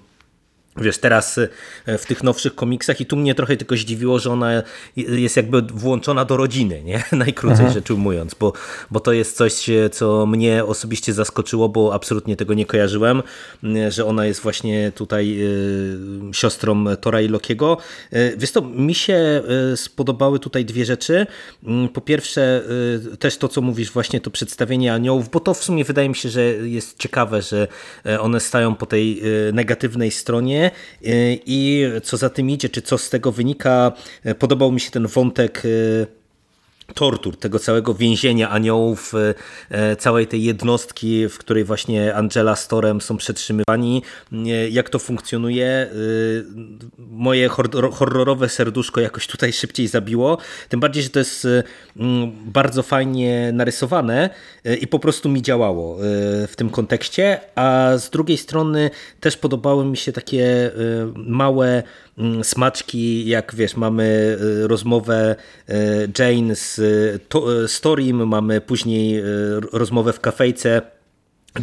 Wiesz, 0.77 0.99
teraz 0.99 1.39
e, 1.87 1.99
w 1.99 2.07
tych 2.07 2.23
nowszych 2.23 2.55
komiksach 2.55 3.01
i 3.01 3.07
tu 3.07 3.17
mnie 3.17 3.35
trochę 3.35 3.57
tylko 3.57 3.77
zdziwiło, 3.77 4.19
że 4.19 4.31
ona 4.31 4.63
jest 4.97 5.37
jakby 5.37 5.63
włączona 5.63 6.25
do 6.25 6.37
rodziny, 6.37 6.83
nie? 6.83 7.05
Najkrócej 7.13 7.65
mhm. 7.67 7.73
rzecz 7.73 7.91
ujmując, 7.91 8.35
bo, 8.35 8.53
bo 8.91 9.01
to 9.01 9.13
jest 9.13 9.37
coś, 9.37 9.67
co 9.93 10.27
mnie 10.27 10.65
osobiście 10.65 11.13
zaskoczyło, 11.13 11.69
bo 11.69 11.95
absolutnie 11.95 12.37
tego 12.37 12.55
nie 12.55 12.67
kojarzyłem, 12.67 13.23
że 13.89 14.07
ona 14.07 14.27
jest 14.27 14.41
właśnie 14.41 14.93
tutaj 14.95 15.39
y, 15.41 16.35
siostrą 16.35 16.85
Tora 17.01 17.21
i 17.21 17.29
Lokiego. 17.29 17.77
Y, 18.13 18.35
wiesz 18.39 18.53
to, 18.53 18.61
mi 18.61 18.95
się 18.95 19.43
y, 19.73 19.77
spodobały 19.77 20.39
tutaj 20.39 20.65
dwie 20.65 20.85
rzeczy. 20.85 21.27
Mm, 21.65 21.89
po 21.89 22.01
pierwsze, 22.01 22.63
też 23.19 23.37
to, 23.37 23.49
co 23.49 23.61
mówisz, 23.61 23.91
właśnie 23.91 24.21
to 24.21 24.31
przedstawienie 24.31 24.95
aniołów, 24.95 25.31
bo 25.31 25.41
to 25.41 25.55
w 25.55 25.65
sumie 25.65 25.85
wydaje 25.85 26.09
mi 26.09 26.15
się, 26.15 26.29
że 26.29 26.43
jest 26.45 26.99
ciekawe, 26.99 27.43
że 27.43 27.69
one 28.21 28.41
stają 28.41 28.75
po 28.75 28.87
tej 28.87 29.23
negatywnej 29.53 30.11
stronie, 30.11 30.60
i 31.47 31.87
co 32.03 32.17
za 32.17 32.31
tym 32.31 32.51
idzie, 32.51 32.69
czy 32.69 32.83
co 32.83 32.99
z 32.99 33.11
tego 33.11 33.33
wynika, 33.33 33.93
podobał 34.39 34.73
mi 34.73 34.81
się 34.81 34.91
ten 34.91 35.07
wątek 35.07 35.63
tortur, 36.95 37.37
tego 37.37 37.59
całego 37.59 37.95
więzienia 37.95 38.51
aniołów, 38.51 39.13
e, 39.71 39.97
całej 39.97 40.27
tej 40.27 40.45
jednostki, 40.45 41.29
w 41.29 41.39
której 41.39 41.65
właśnie 41.65 42.15
Angela 42.15 42.57
z 42.57 42.69
Torem 42.69 43.01
są 43.01 43.17
przetrzymywani. 43.17 44.03
Jak 44.71 44.91
to 44.91 44.99
funkcjonuje? 44.99 45.67
E, 45.67 45.89
moje 46.99 47.49
horrorowe 47.93 48.49
serduszko 48.49 49.01
jakoś 49.01 49.27
tutaj 49.27 49.53
szybciej 49.53 49.89
zabiło. 49.89 50.39
Tym 50.69 50.81
bardziej, 50.81 51.03
że 51.03 51.11
to 51.11 51.19
jest 51.19 51.45
e, 51.45 51.63
bardzo 52.45 52.83
fajnie 52.83 53.51
narysowane 53.53 54.31
i 54.81 54.87
po 54.87 54.99
prostu 54.99 55.29
mi 55.29 55.43
działało 55.43 55.97
w 56.49 56.53
tym 56.57 56.71
kontekście, 56.71 57.41
a 57.55 57.93
z 57.99 58.11
drugiej 58.11 58.39
strony 58.39 58.91
też 59.21 59.37
podobały 59.37 59.85
mi 59.85 59.97
się 59.97 60.13
takie 60.13 60.71
małe 61.15 61.83
smaczki, 62.43 63.27
jak 63.27 63.55
wiesz, 63.55 63.77
mamy 63.77 64.37
y, 64.65 64.69
rozmowę 64.69 65.37
y, 65.69 65.75
Jane 66.19 66.57
z 66.57 66.79
y, 66.79 67.69
Storim, 67.69 68.29
mamy 68.29 68.61
później 68.61 69.23
rozmowę 69.73 70.13
w 70.13 70.21
kafejce 70.21 70.83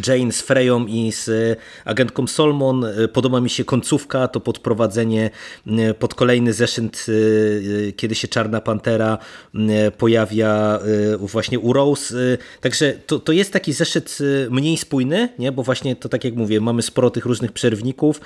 Jane 0.06 0.32
z 0.32 0.40
Freją 0.40 0.86
i 0.86 1.12
z 1.12 1.58
agentką 1.84 2.26
Solmon. 2.26 2.86
Podoba 3.12 3.40
mi 3.40 3.50
się 3.50 3.64
końcówka, 3.64 4.28
to 4.28 4.40
podprowadzenie 4.40 5.30
pod 5.98 6.14
kolejny 6.14 6.52
zeszyt, 6.52 7.06
kiedy 7.96 8.14
się 8.14 8.28
Czarna 8.28 8.60
Pantera 8.60 9.18
pojawia 9.98 10.78
właśnie 11.18 11.58
u 11.58 11.72
Rose. 11.72 12.14
Także 12.60 12.92
to, 13.06 13.18
to 13.18 13.32
jest 13.32 13.52
taki 13.52 13.72
zeszyt 13.72 14.18
mniej 14.50 14.76
spójny, 14.76 15.28
nie? 15.38 15.52
bo 15.52 15.62
właśnie 15.62 15.96
to 15.96 16.08
tak 16.08 16.24
jak 16.24 16.34
mówię, 16.34 16.60
mamy 16.60 16.82
sporo 16.82 17.10
tych 17.10 17.26
różnych 17.26 17.52
przerwników, 17.52 18.20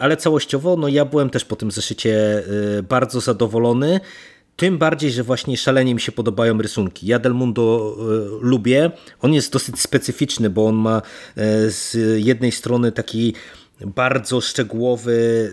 ale 0.00 0.16
całościowo 0.16 0.76
no 0.76 0.88
ja 0.88 1.04
byłem 1.04 1.30
też 1.30 1.44
po 1.44 1.56
tym 1.56 1.70
zeszycie 1.70 2.42
bardzo 2.88 3.20
zadowolony. 3.20 4.00
Tym 4.56 4.78
bardziej, 4.78 5.10
że 5.10 5.22
właśnie 5.22 5.56
szalenie 5.56 5.94
mi 5.94 6.00
się 6.00 6.12
podobają 6.12 6.58
rysunki. 6.58 7.06
Ja 7.06 7.18
Del 7.18 7.34
Mundo 7.34 7.96
y, 8.42 8.46
lubię. 8.46 8.90
On 9.20 9.34
jest 9.34 9.52
dosyć 9.52 9.80
specyficzny, 9.80 10.50
bo 10.50 10.66
on 10.66 10.74
ma 10.74 10.98
y, 10.98 11.70
z 11.70 11.96
jednej 12.16 12.52
strony 12.52 12.92
taki 12.92 13.34
bardzo 13.86 14.40
szczegółowy 14.40 15.50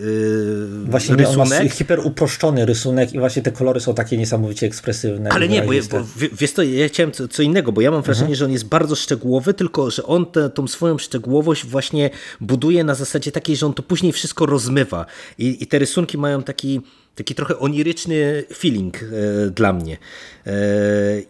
yy, 0.83 0.89
właśnie 0.89 1.15
rysunek. 1.15 1.47
Właśnie 1.47 1.69
hiper 1.69 1.99
uproszczony 1.99 2.65
rysunek 2.65 3.13
i 3.13 3.19
właśnie 3.19 3.41
te 3.41 3.51
kolory 3.51 3.79
są 3.79 3.93
takie 3.93 4.17
niesamowicie 4.17 4.67
ekspresywne. 4.67 5.29
Ale 5.29 5.47
nie, 5.47 5.61
bo, 5.61 5.71
bo 5.91 6.05
wiesz 6.33 6.53
to, 6.53 6.63
ja 6.63 6.87
chciałem 6.87 7.11
co, 7.11 7.27
co 7.27 7.43
innego, 7.43 7.71
bo 7.71 7.81
ja 7.81 7.91
mam 7.91 8.01
wrażenie, 8.01 8.25
mhm. 8.25 8.35
że 8.35 8.45
on 8.45 8.51
jest 8.51 8.65
bardzo 8.65 8.95
szczegółowy, 8.95 9.53
tylko 9.53 9.91
że 9.91 10.03
on 10.03 10.25
tę 10.25 10.49
tą 10.49 10.67
swoją 10.67 10.97
szczegółowość 10.97 11.65
właśnie 11.65 12.09
buduje 12.41 12.83
na 12.83 12.95
zasadzie 12.95 13.31
takiej, 13.31 13.55
że 13.55 13.65
on 13.65 13.73
to 13.73 13.83
później 13.83 14.11
wszystko 14.11 14.45
rozmywa 14.45 15.05
i, 15.37 15.63
i 15.63 15.67
te 15.67 15.79
rysunki 15.79 16.17
mają 16.17 16.43
taki 16.43 16.81
taki 17.17 17.35
trochę 17.35 17.59
oniryczny 17.59 18.43
feeling 18.53 19.03
e, 19.03 19.49
dla 19.49 19.73
mnie. 19.73 19.97
E, 20.45 20.51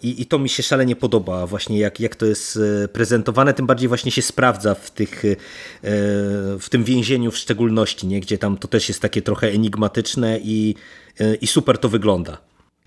I, 0.04 0.22
I, 0.22 0.26
to 0.26 0.40
mi 0.40 0.50
się 0.50 0.64
szalenie 0.64 0.96
podoba, 0.96 1.48
właśnie 1.48 1.80
jak, 1.80 2.00
jak 2.00 2.16
to 2.16 2.26
jest 2.26 2.60
e, 2.84 2.88
prezentowane, 2.88 3.54
tym 3.54 3.68
bardziej 3.68 3.88
właśnie 3.88 4.12
się 4.12 4.22
sprawdza 4.22 4.76
w, 4.76 4.92
tych, 4.92 5.24
w 6.60 6.66
tym 6.70 6.84
więzieniu 6.84 7.32
w 7.32 7.38
szczególności, 7.38 8.08
nie? 8.08 8.20
gdzie 8.20 8.38
tam 8.38 8.58
to 8.58 8.68
też 8.68 8.90
jest 8.90 9.02
takie 9.02 9.22
trochę 9.22 9.48
enigmatyczne 9.48 10.40
i, 10.44 10.76
i 11.42 11.48
super 11.48 11.78
to 11.78 11.90
wygląda. 11.90 12.38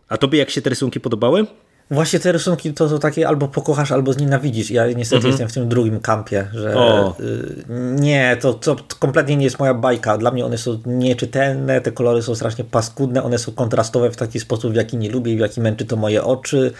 A 0.09 0.16
tobie 0.16 0.38
jak 0.38 0.50
się 0.50 0.62
te 0.62 0.71
rysunki 0.71 1.00
podobały? 1.00 1.47
Właśnie 1.90 2.20
te 2.20 2.32
rysunki 2.32 2.75
to 2.75 2.88
są 2.88 2.99
takie 2.99 3.28
albo 3.28 3.49
pokochasz, 3.49 3.92
albo 3.92 4.12
znienawidzisz. 4.12 4.70
Ja 4.70 4.87
niestety 4.87 5.16
mhm. 5.16 5.30
jestem 5.30 5.49
w 5.49 5.52
tym 5.52 5.68
drugim 5.68 6.00
kampie, 6.00 6.49
że 6.52 6.75
y, 7.20 7.64
nie, 8.00 8.37
to, 8.40 8.54
to, 8.54 8.76
kompletnie 8.99 9.37
nie 9.37 9.44
jest 9.44 9.59
moja 9.59 9.75
bajka. 9.75 10.18
Dla 10.18 10.30
mnie 10.30 10.47
one 10.47 10.59
są 10.59 10.78
nieczytelne, 10.87 11.80
te 11.80 11.92
kolory 11.92 12.23
są 12.23 12.35
strasznie 12.35 12.64
paskudne, 12.64 13.23
one 13.23 13.38
są 13.38 13.52
kontrastowe 13.52 14.11
w 14.11 14.16
taki 14.16 14.40
sposób, 14.40 14.73
w 14.73 14.76
jaki 14.76 14.97
nie 14.97 15.11
lubię, 15.11 15.37
w 15.37 15.38
jaki 15.38 15.61
męczy 15.61 15.85
to 15.85 15.97
moje 15.97 16.25
oczy. 16.25 16.73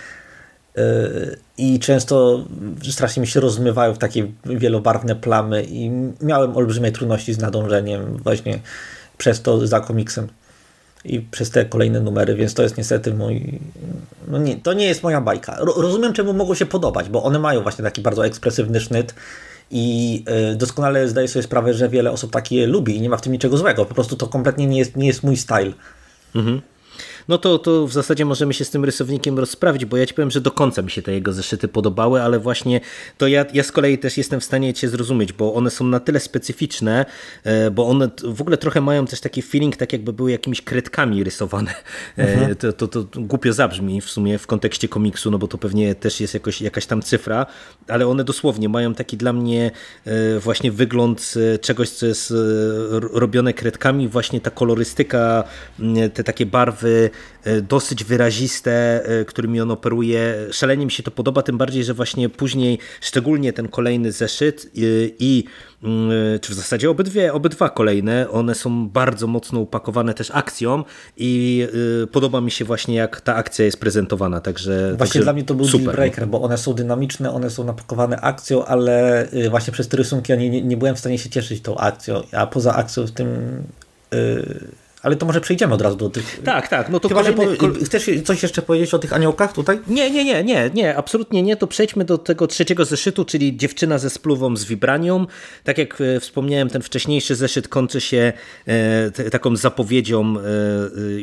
Y, 0.79 1.39
I 1.59 1.79
często 1.79 2.45
strasznie 2.91 3.21
mi 3.21 3.27
się 3.27 3.41
rozmywają 3.41 3.95
w 3.95 3.99
takie 3.99 4.27
wielobarwne 4.45 5.17
plamy 5.17 5.65
i 5.65 5.91
miałem 6.23 6.57
olbrzymie 6.57 6.93
trudności 6.93 7.35
z 7.35 7.39
nadążeniem 7.39 8.17
właśnie 8.17 8.59
przez 9.19 9.43
to 9.43 9.67
za 9.67 9.81
komiksem 9.81 10.29
i 11.05 11.21
przez 11.21 11.51
te 11.51 11.65
kolejne 11.65 12.01
numery, 12.01 12.35
więc 12.35 12.55
to 12.55 12.63
jest 12.63 12.77
niestety 12.77 13.15
mój. 13.15 13.61
No 14.29 14.39
nie, 14.39 14.57
to 14.57 14.73
nie 14.73 14.85
jest 14.85 15.03
moja 15.03 15.21
bajka. 15.21 15.57
Rozumiem, 15.77 16.13
czemu 16.13 16.33
mogło 16.33 16.55
się 16.55 16.67
podobać, 16.67 17.09
bo 17.09 17.23
one 17.23 17.39
mają 17.39 17.63
właśnie 17.63 17.85
taki 17.85 18.03
bardzo 18.03 18.27
ekspresywny 18.27 18.81
sznyt 18.81 19.15
i 19.71 20.25
y, 20.53 20.57
doskonale 20.57 21.09
zdaję 21.09 21.29
sobie 21.29 21.43
sprawę, 21.43 21.75
że 21.75 21.89
wiele 21.89 22.11
osób 22.11 22.33
takie 22.33 22.67
lubi 22.67 22.97
i 22.97 23.01
nie 23.01 23.09
ma 23.09 23.17
w 23.17 23.23
tym 23.23 23.33
niczego 23.33 23.57
złego. 23.57 23.87
Po 23.87 23.95
prostu 23.95 24.17
to 24.17 24.27
kompletnie 24.27 24.67
nie 24.67 24.79
jest, 24.79 24.97
nie 24.97 25.07
jest 25.07 25.23
mój 25.23 25.37
style. 25.37 25.73
Mhm 26.35 26.61
no 27.31 27.39
to, 27.39 27.59
to 27.59 27.87
w 27.87 27.93
zasadzie 27.93 28.25
możemy 28.25 28.55
się 28.55 28.65
z 28.65 28.71
tym 28.71 28.85
rysownikiem 28.85 29.39
rozprawić, 29.39 29.85
bo 29.85 29.97
ja 29.97 30.07
ci 30.07 30.15
powiem, 30.15 30.31
że 30.31 30.41
do 30.41 30.51
końca 30.51 30.83
mi 30.83 30.91
się 30.91 31.03
te 31.03 31.13
jego 31.13 31.33
zeszyty 31.33 31.69
podobały, 31.69 32.23
ale 32.23 32.39
właśnie 32.39 32.81
to 33.19 33.29
ja, 33.29 33.45
ja 33.55 33.63
z 33.63 33.73
kolei 33.73 33.99
też 33.99 34.19
jestem 34.19 34.41
w 34.41 34.45
stanie 34.45 34.75
cię 34.75 34.89
zrozumieć, 34.89 35.33
bo 35.33 35.55
one 35.55 35.71
są 35.71 35.85
na 35.85 36.01
tyle 36.01 36.21
specyficzne, 36.21 37.07
e, 37.45 37.71
bo 37.71 37.89
one 37.89 38.11
w 38.25 38.41
ogóle 38.41 38.57
trochę 38.57 38.81
mają 38.81 39.07
też 39.07 39.21
taki 39.21 39.43
feeling, 39.43 39.77
tak 39.77 39.93
jakby 39.93 40.13
były 40.13 40.31
jakimiś 40.31 40.63
kredkami 40.63 41.25
rysowane. 41.25 41.75
E, 42.19 42.33
mhm. 42.33 42.57
To, 42.57 42.73
to, 42.73 42.89
to 42.89 43.21
głupio 43.21 43.53
zabrzmi 43.53 44.01
w 44.01 44.11
sumie 44.11 44.39
w 44.39 44.47
kontekście 44.47 44.89
komiksu, 44.89 45.31
no 45.31 45.39
bo 45.39 45.49
to 45.49 45.59
pewnie 45.59 45.95
też 45.95 46.21
jest 46.21 46.35
jakoś, 46.35 46.61
jakaś 46.61 46.87
tam 46.87 47.03
cyfra, 47.03 47.47
ale 47.89 48.07
one 48.07 48.25
dosłownie 48.25 48.69
mają 48.69 48.95
taki 48.95 49.17
dla 49.17 49.33
mnie 49.33 49.71
e, 50.05 50.39
właśnie 50.39 50.73
wygląd 50.73 51.35
czegoś, 51.61 51.91
co 51.91 52.07
jest 52.07 52.35
robione 52.91 53.53
kredkami, 53.53 54.09
właśnie 54.09 54.41
ta 54.41 54.51
kolorystyka, 54.51 55.45
te 56.15 56.25
takie 56.25 56.47
barwy 56.47 57.11
dosyć 57.63 58.05
wyraziste, 58.05 59.05
e, 59.05 59.25
którymi 59.25 59.61
on 59.61 59.71
operuje. 59.71 60.35
Szalenie 60.53 60.85
mi 60.85 60.93
się 60.93 61.03
to 61.03 61.11
podoba, 61.11 61.43
tym 61.43 61.59
bardziej, 61.59 61.85
że 61.85 61.95
właśnie 61.95 62.29
później, 62.29 62.79
szczególnie 63.01 63.53
ten 63.53 63.69
kolejny 63.69 64.13
zeszyt 64.13 64.67
e, 64.77 64.81
i 65.19 65.45
mm, 65.83 66.11
czy 66.41 66.53
w 66.53 66.55
zasadzie 66.55 66.91
obydwie, 66.91 67.33
obydwa 67.33 67.69
kolejne, 67.69 68.31
one 68.31 68.55
są 68.55 68.89
bardzo 68.89 69.27
mocno 69.27 69.61
upakowane 69.61 70.15
też 70.15 70.31
akcją 70.35 70.85
i 71.17 71.67
podoba 72.13 72.41
mi 72.41 72.51
się 72.51 72.65
właśnie 72.65 72.95
jak 72.95 73.21
ta 73.21 73.35
akcja 73.35 73.65
jest 73.65 73.81
prezentowana, 73.81 74.41
także 74.41 74.89
Właśnie 74.89 74.99
także 74.99 75.23
dla 75.23 75.33
mnie 75.33 75.45
to 75.45 75.55
był 75.55 75.67
super. 75.67 75.95
breaker, 75.95 76.29
bo 76.29 76.43
one 76.43 76.59
są 76.59 76.75
dynamiczne, 76.75 77.33
one 77.33 77.51
są 77.51 77.65
napakowane 77.65 78.21
akcją, 78.21 78.65
ale 78.65 79.27
właśnie 79.51 79.73
przez 79.73 79.89
te 79.89 79.97
rysunki 79.97 80.33
ja 80.33 80.39
nie, 80.39 80.63
nie 80.63 80.77
byłem 80.77 80.97
w 80.97 80.99
stanie 80.99 81.19
się 81.19 81.31
cieszyć 81.31 81.63
tą 81.63 81.77
akcją, 81.77 82.23
a 82.33 82.47
poza 82.47 82.75
akcją 82.75 83.07
w 83.07 83.11
tym 83.11 83.29
Ale 85.03 85.17
to 85.17 85.27
może 85.27 85.41
przejdziemy 85.41 85.75
od 85.75 85.83
razu 85.83 85.97
do 85.97 86.11
tych. 86.11 86.41
Tak, 86.45 86.69
tak. 86.69 86.89
No 86.89 87.01
to 87.01 87.09
Chyba, 87.09 87.23
kolejny, 87.23 87.57
po, 87.57 87.85
chcesz 87.85 88.11
coś 88.25 88.43
jeszcze 88.43 88.63
powiedzieć 88.63 88.95
o 88.95 88.99
tych 88.99 89.13
aniołkach 89.13 89.53
tutaj? 89.53 89.79
Nie, 89.87 90.11
nie, 90.11 90.25
nie, 90.25 90.45
nie, 90.45 90.71
nie, 90.75 90.97
absolutnie 90.97 91.43
nie. 91.43 91.57
To 91.57 91.67
przejdźmy 91.67 92.05
do 92.05 92.19
tego 92.19 92.47
trzeciego 92.47 92.85
zeszytu, 92.85 93.25
czyli 93.25 93.57
dziewczyna 93.57 93.99
ze 93.99 94.11
spluwą 94.11 94.57
z 94.57 94.65
Vibranium. 94.65 95.27
Tak 95.65 95.79
jak 95.79 96.01
e, 96.01 96.21
wspomniałem, 96.21 96.69
ten 96.69 96.83
wcześniejszy 96.83 97.35
zeszyt 97.35 97.69
kończy 97.69 98.01
się 98.01 98.33
e, 98.67 99.31
taką 99.31 99.57
zapowiedzią 99.57 100.35
e, 100.39 100.43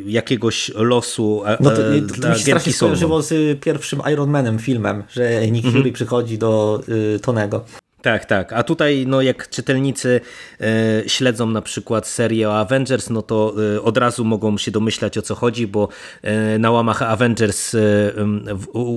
jakiegoś 0.06 0.72
losu 0.76 1.44
e, 1.46 1.58
no 1.60 1.70
to, 1.70 1.76
dla 2.02 2.22
to 2.22 2.30
mi 2.30 2.36
się 2.36 2.42
strasznie 2.42 2.74
skojarzyło 2.74 3.22
z 3.22 3.60
pierwszym 3.60 4.02
Iron 4.14 4.30
Manem 4.30 4.60
filmem, 4.60 5.04
że 5.10 5.48
Nick 5.48 5.66
Fury 5.66 5.78
mhm. 5.78 5.94
przychodzi 5.94 6.38
do 6.38 6.82
y, 7.16 7.20
Tonego. 7.20 7.66
Tak, 8.08 8.26
tak. 8.26 8.54
A 8.54 8.64
tutaj, 8.64 9.06
no 9.08 9.22
jak 9.22 9.50
czytelnicy 9.50 10.22
e, 10.62 11.10
śledzą 11.10 11.48
na 11.48 11.62
przykład 11.62 12.08
serię 12.08 12.50
o 12.50 12.60
Avengers, 12.60 13.10
no 13.10 13.22
to 13.22 13.54
e, 13.76 13.82
od 13.82 13.98
razu 13.98 14.26
mogą 14.26 14.58
się 14.58 14.72
domyślać 14.72 15.18
o 15.18 15.22
co 15.22 15.36
chodzi, 15.36 15.68
bo 15.68 15.90
e, 16.22 16.60
na 16.60 16.72
łamach 16.72 17.02
Avengers 17.02 17.76
e, 17.76 17.80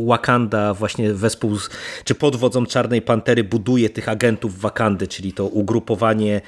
Wakanda 0.07 0.75
właśnie 0.75 1.15
wespół, 1.15 1.59
z, 1.59 1.71
czy 2.05 2.15
pod 2.15 2.37
wodzą 2.37 2.67
Czarnej 2.67 3.03
Pantery 3.03 3.45
buduje 3.45 3.91
tych 3.91 4.09
agentów 4.09 4.61
Wakandy, 4.61 5.09
czyli 5.09 5.33
to 5.33 5.47
ugrupowanie 5.47 6.41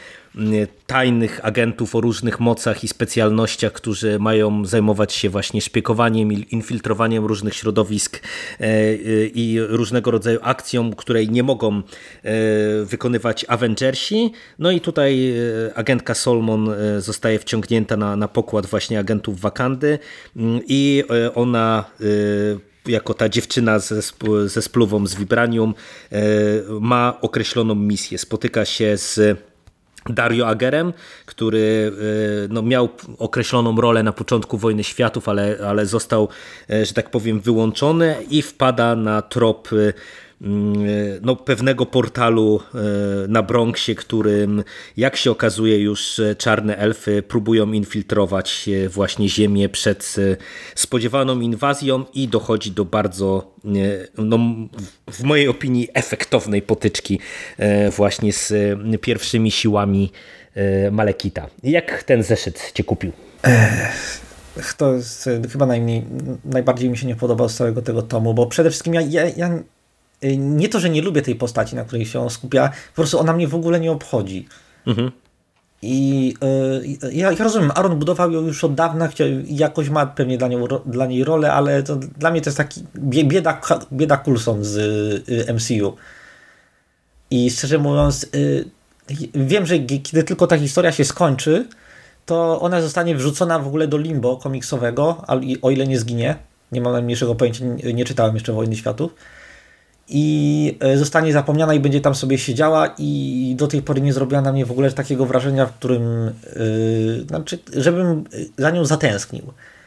tajnych 0.86 1.40
agentów 1.42 1.94
o 1.94 2.00
różnych 2.00 2.40
mocach 2.40 2.84
i 2.84 2.88
specjalnościach, 2.88 3.72
którzy 3.72 4.18
mają 4.18 4.64
zajmować 4.64 5.12
się 5.12 5.30
właśnie 5.30 5.60
szpiekowaniem 5.60 6.32
i 6.32 6.46
infiltrowaniem 6.50 7.24
różnych 7.24 7.54
środowisk 7.54 8.16
e, 8.16 8.64
e, 8.64 8.96
i 9.26 9.60
różnego 9.60 10.10
rodzaju 10.10 10.38
akcją, 10.42 10.92
której 10.92 11.30
nie 11.30 11.42
mogą 11.42 11.76
e, 11.76 11.82
wykonywać 12.84 13.44
Avengersi. 13.48 14.32
No 14.58 14.70
i 14.70 14.80
tutaj 14.80 15.34
agentka 15.74 16.14
Solomon 16.14 16.70
zostaje 16.98 17.38
wciągnięta 17.38 17.96
na, 17.96 18.16
na 18.16 18.28
pokład 18.28 18.66
właśnie 18.66 18.98
agentów 18.98 19.40
Wakandy 19.40 19.98
i 20.68 21.04
ona 21.34 21.84
jako 22.86 23.14
ta 23.14 23.28
dziewczyna 23.28 23.78
ze, 23.78 24.02
ze 24.46 24.62
spluwą 24.62 25.06
z 25.06 25.14
Vibranium 25.14 25.74
ma 26.80 27.18
określoną 27.20 27.74
misję. 27.74 28.18
Spotyka 28.18 28.64
się 28.64 28.96
z 28.96 29.38
Dario 30.08 30.48
Agerem, 30.48 30.92
który 31.26 31.92
e, 32.44 32.48
no, 32.48 32.62
miał 32.62 32.88
określoną 33.18 33.80
rolę 33.80 34.02
na 34.02 34.12
początku 34.12 34.58
Wojny 34.58 34.84
Światów, 34.84 35.28
ale, 35.28 35.58
ale 35.68 35.86
został, 35.86 36.28
e, 36.70 36.86
że 36.86 36.94
tak 36.94 37.10
powiem, 37.10 37.40
wyłączony 37.40 38.16
i 38.30 38.42
wpada 38.42 38.96
na 38.96 39.22
trop 39.22 39.68
Mm, 39.68 39.92
no, 41.22 41.36
pewnego 41.36 41.86
portalu 41.86 42.60
e, 42.74 42.78
na 43.28 43.42
Bronxie, 43.42 43.94
którym 43.94 44.64
jak 44.96 45.16
się 45.16 45.30
okazuje 45.30 45.78
już 45.78 46.18
e, 46.18 46.36
czarne 46.36 46.76
elfy 46.76 47.22
próbują 47.22 47.72
infiltrować 47.72 48.68
e, 48.68 48.88
właśnie 48.88 49.28
ziemię 49.28 49.68
przed 49.68 50.16
spodziewaną 50.74 51.40
inwazją 51.40 52.04
i 52.14 52.28
dochodzi 52.28 52.70
do 52.70 52.84
bardzo, 52.84 53.54
no, 54.18 54.38
w 55.10 55.22
mojej 55.22 55.48
opinii, 55.48 55.88
efektownej 55.94 56.62
potyczki 56.62 57.20
właśnie 57.96 58.32
z 58.32 58.52
pierwszymi 59.00 59.50
siłami 59.50 60.12
Malekita. 60.90 61.48
Jak 61.62 62.02
ten 62.02 62.22
zeszyt 62.22 62.72
cię 62.74 62.84
kupił? 62.84 63.12
To 64.76 64.94
jest 64.94 65.28
chyba 65.52 65.66
najmniej, 65.66 66.04
najbardziej 66.44 66.90
mi 66.90 66.98
się 66.98 67.06
nie 67.06 67.16
podobał 67.16 67.48
z 67.48 67.56
całego 67.56 67.82
tego 67.82 68.02
tomu, 68.02 68.34
bo 68.34 68.46
przede 68.46 68.70
wszystkim 68.70 68.94
ja, 68.94 69.00
ja, 69.00 69.28
ja 69.28 69.62
nie 70.38 70.68
to, 70.68 70.80
że 70.80 70.90
nie 70.90 71.02
lubię 71.02 71.22
tej 71.22 71.34
postaci, 71.34 71.76
na 71.76 71.84
której 71.84 72.06
się 72.06 72.20
on 72.20 72.30
skupia, 72.30 72.68
po 72.68 72.94
prostu 72.94 73.18
ona 73.18 73.32
mnie 73.32 73.48
w 73.48 73.54
ogóle 73.54 73.80
nie 73.80 73.92
obchodzi. 73.92 74.48
Mhm. 74.86 75.12
I 75.82 76.34
y, 77.04 77.12
ja, 77.12 77.32
ja, 77.32 77.44
rozumiem, 77.44 77.70
Aaron 77.74 77.98
budował 77.98 78.32
ją 78.32 78.40
już 78.40 78.64
od 78.64 78.74
dawna, 78.74 79.08
chciał, 79.08 79.28
jakoś 79.46 79.88
ma 79.88 80.06
pewnie 80.06 80.38
dla, 80.38 80.48
nią, 80.48 80.64
dla 80.86 81.06
niej 81.06 81.24
rolę, 81.24 81.52
ale 81.52 81.82
to, 81.82 81.96
dla 81.96 82.30
mnie 82.30 82.40
to 82.40 82.50
jest 82.50 82.56
taki 82.56 82.82
bieda, 82.98 83.60
bieda 83.92 84.16
Coulson 84.16 84.64
z 84.64 84.76
y, 85.28 85.52
MCU. 85.54 85.96
I 87.30 87.50
szczerze 87.50 87.78
mówiąc, 87.78 88.26
y, 88.34 88.64
wiem, 89.34 89.66
że 89.66 89.78
kiedy 89.78 90.24
tylko 90.24 90.46
ta 90.46 90.58
historia 90.58 90.92
się 90.92 91.04
skończy, 91.04 91.68
to 92.26 92.60
ona 92.60 92.82
zostanie 92.82 93.16
wrzucona 93.16 93.58
w 93.58 93.66
ogóle 93.66 93.88
do 93.88 93.98
limbo 93.98 94.36
komiksowego, 94.36 95.24
o 95.62 95.70
ile 95.70 95.86
nie 95.86 95.98
zginie. 95.98 96.36
Nie 96.72 96.80
mam 96.80 96.92
najmniejszego 96.92 97.34
pojęcia, 97.34 97.64
nie 97.94 98.04
czytałem 98.04 98.34
jeszcze 98.34 98.52
Wojny 98.52 98.76
Światów 98.76 99.14
i 100.12 100.76
e, 100.80 100.98
zostanie 100.98 101.32
zapomniana 101.32 101.74
i 101.74 101.80
będzie 101.80 102.00
tam 102.00 102.14
sobie 102.14 102.38
siedziała 102.38 102.94
i 102.98 103.54
do 103.58 103.66
tej 103.66 103.82
pory 103.82 104.00
nie 104.00 104.12
zrobiła 104.12 104.40
na 104.40 104.52
mnie 104.52 104.66
w 104.66 104.70
ogóle 104.70 104.92
takiego 104.92 105.26
wrażenia, 105.26 105.66
w 105.66 105.72
którym 105.72 106.30
yy, 106.56 107.24
znaczy, 107.28 107.58
żebym 107.76 108.24
za 108.58 108.70
nią 108.70 108.84
zatęsknił. 108.84 109.42